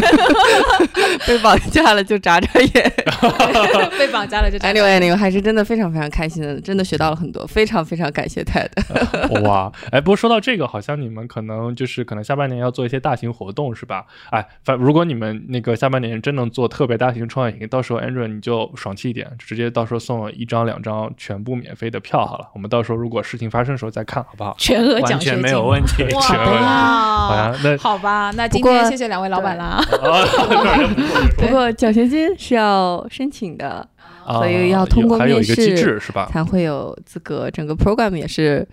[1.26, 2.92] 被绑架了就眨眨眼。
[3.98, 9.42] 被绑架了就 Anyway，anyway，还是真的非常非常开心的，真的学到了很多，非常非常感谢 TED。
[9.42, 14.04] 哇，哎，不过说到这个，好像你们可能就是可能下半年要做一些大型活动，是吧？
[14.30, 22.48] 哎，反如果你们那个下半年真能做特别大型创业营，到时候 Andrew 你就爽气一点，直接到时候送我一张两张全部免费的票好了。
[22.54, 24.54] 我们到时候如果事情发生的时候再看，好不好？
[24.58, 26.02] 全额奖学没有问题。
[26.14, 26.20] 哇
[27.28, 29.78] 好呀那好吧，那今天谢谢两位老板啦。
[31.36, 33.86] 不过奖学金是要申请的，
[34.26, 36.28] 啊所以要通过面试是吧？
[36.32, 37.50] 才会有资格。
[37.50, 38.66] 整个 program 也是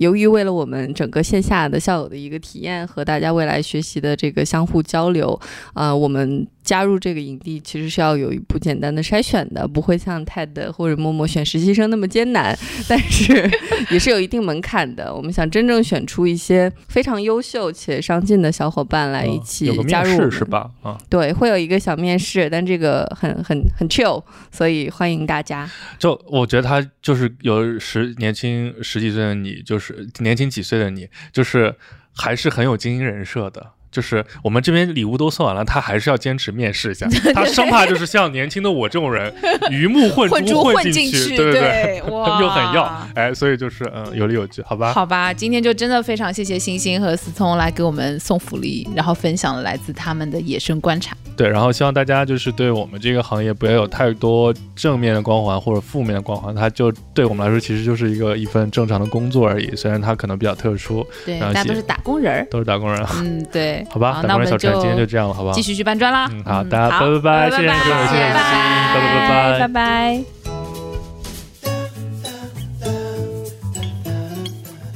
[0.00, 5.38] 由于为了我们整个线下的校友的一个体验和大家未来学习的这个相互交流，
[5.74, 13.50] 呃，我们加入这个营地其实是要有一步简单的筛选的，不会像 TED 或者默默选实习生那么艰难， 但是
[13.90, 15.14] 也是有一定门槛的。
[15.14, 20.70] 我们想真正选出一些非常优秀且上进的小伙伴来一嗯起加入是吧？
[20.82, 25.70] 啊，对，会有一个小面试，但这个很很很 chill，所以欢迎大家。
[25.98, 31.74] 就我觉得他就是有十年轻十几岁的你，就是年轻几岁的你，就是
[32.16, 33.72] 还是很有精英人设的。
[33.90, 39.32] 就是我们这边礼物都送完了，他还是要坚持面试一下， 他生怕就是像年轻的我这种人
[39.70, 44.92] 鱼目混混珠混混进去，对对，对， 哇，又很要，哎，所以就是嗯有理有据，好吧？
[44.92, 51.16] 好吧，今天就真的非常谢谢星星和思聪来给我们送福利，然后分享了来自他们的野生观察。
[51.36, 62.46] 对，然后希望大家就是对我们这个行业不要有太多正面的光环或者负面的光环，它就对我们来说其实就是一个一份正常的工作而已，虽然它可能比较特殊，对，大家都是打工人儿。
[62.50, 63.06] 都是打工人。
[63.20, 65.62] 嗯，对，好吧，那我们就船今天就这样了，好不好继？
[65.62, 66.28] 续去搬砖啦。
[66.32, 70.24] 嗯，好，嗯大家拜拜拜，谢谢拜各位，谢谢拜拜拜拜拜拜。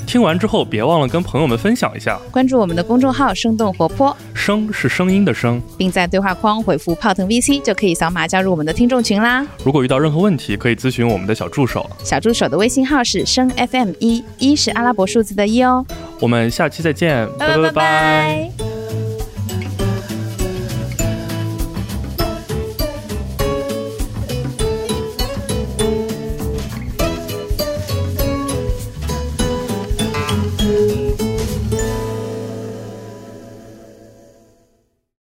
[0.06, 9.44] 听完之后别忘了跟朋友们分享一下，关注我们的公众号“生动活泼声是声音的声。”，并在对话框回复“泡腾 VC” 就可以扫码加入我们的听众群啦。
[9.64, 11.90] 如果遇到任何问题，可以咨询我们的小助手。
[12.04, 15.84] 小助手的微信号是声 FM 一，一是阿拉伯数字的一哦。
[16.20, 18.73] 我们下期再见，拜拜拜拜拜。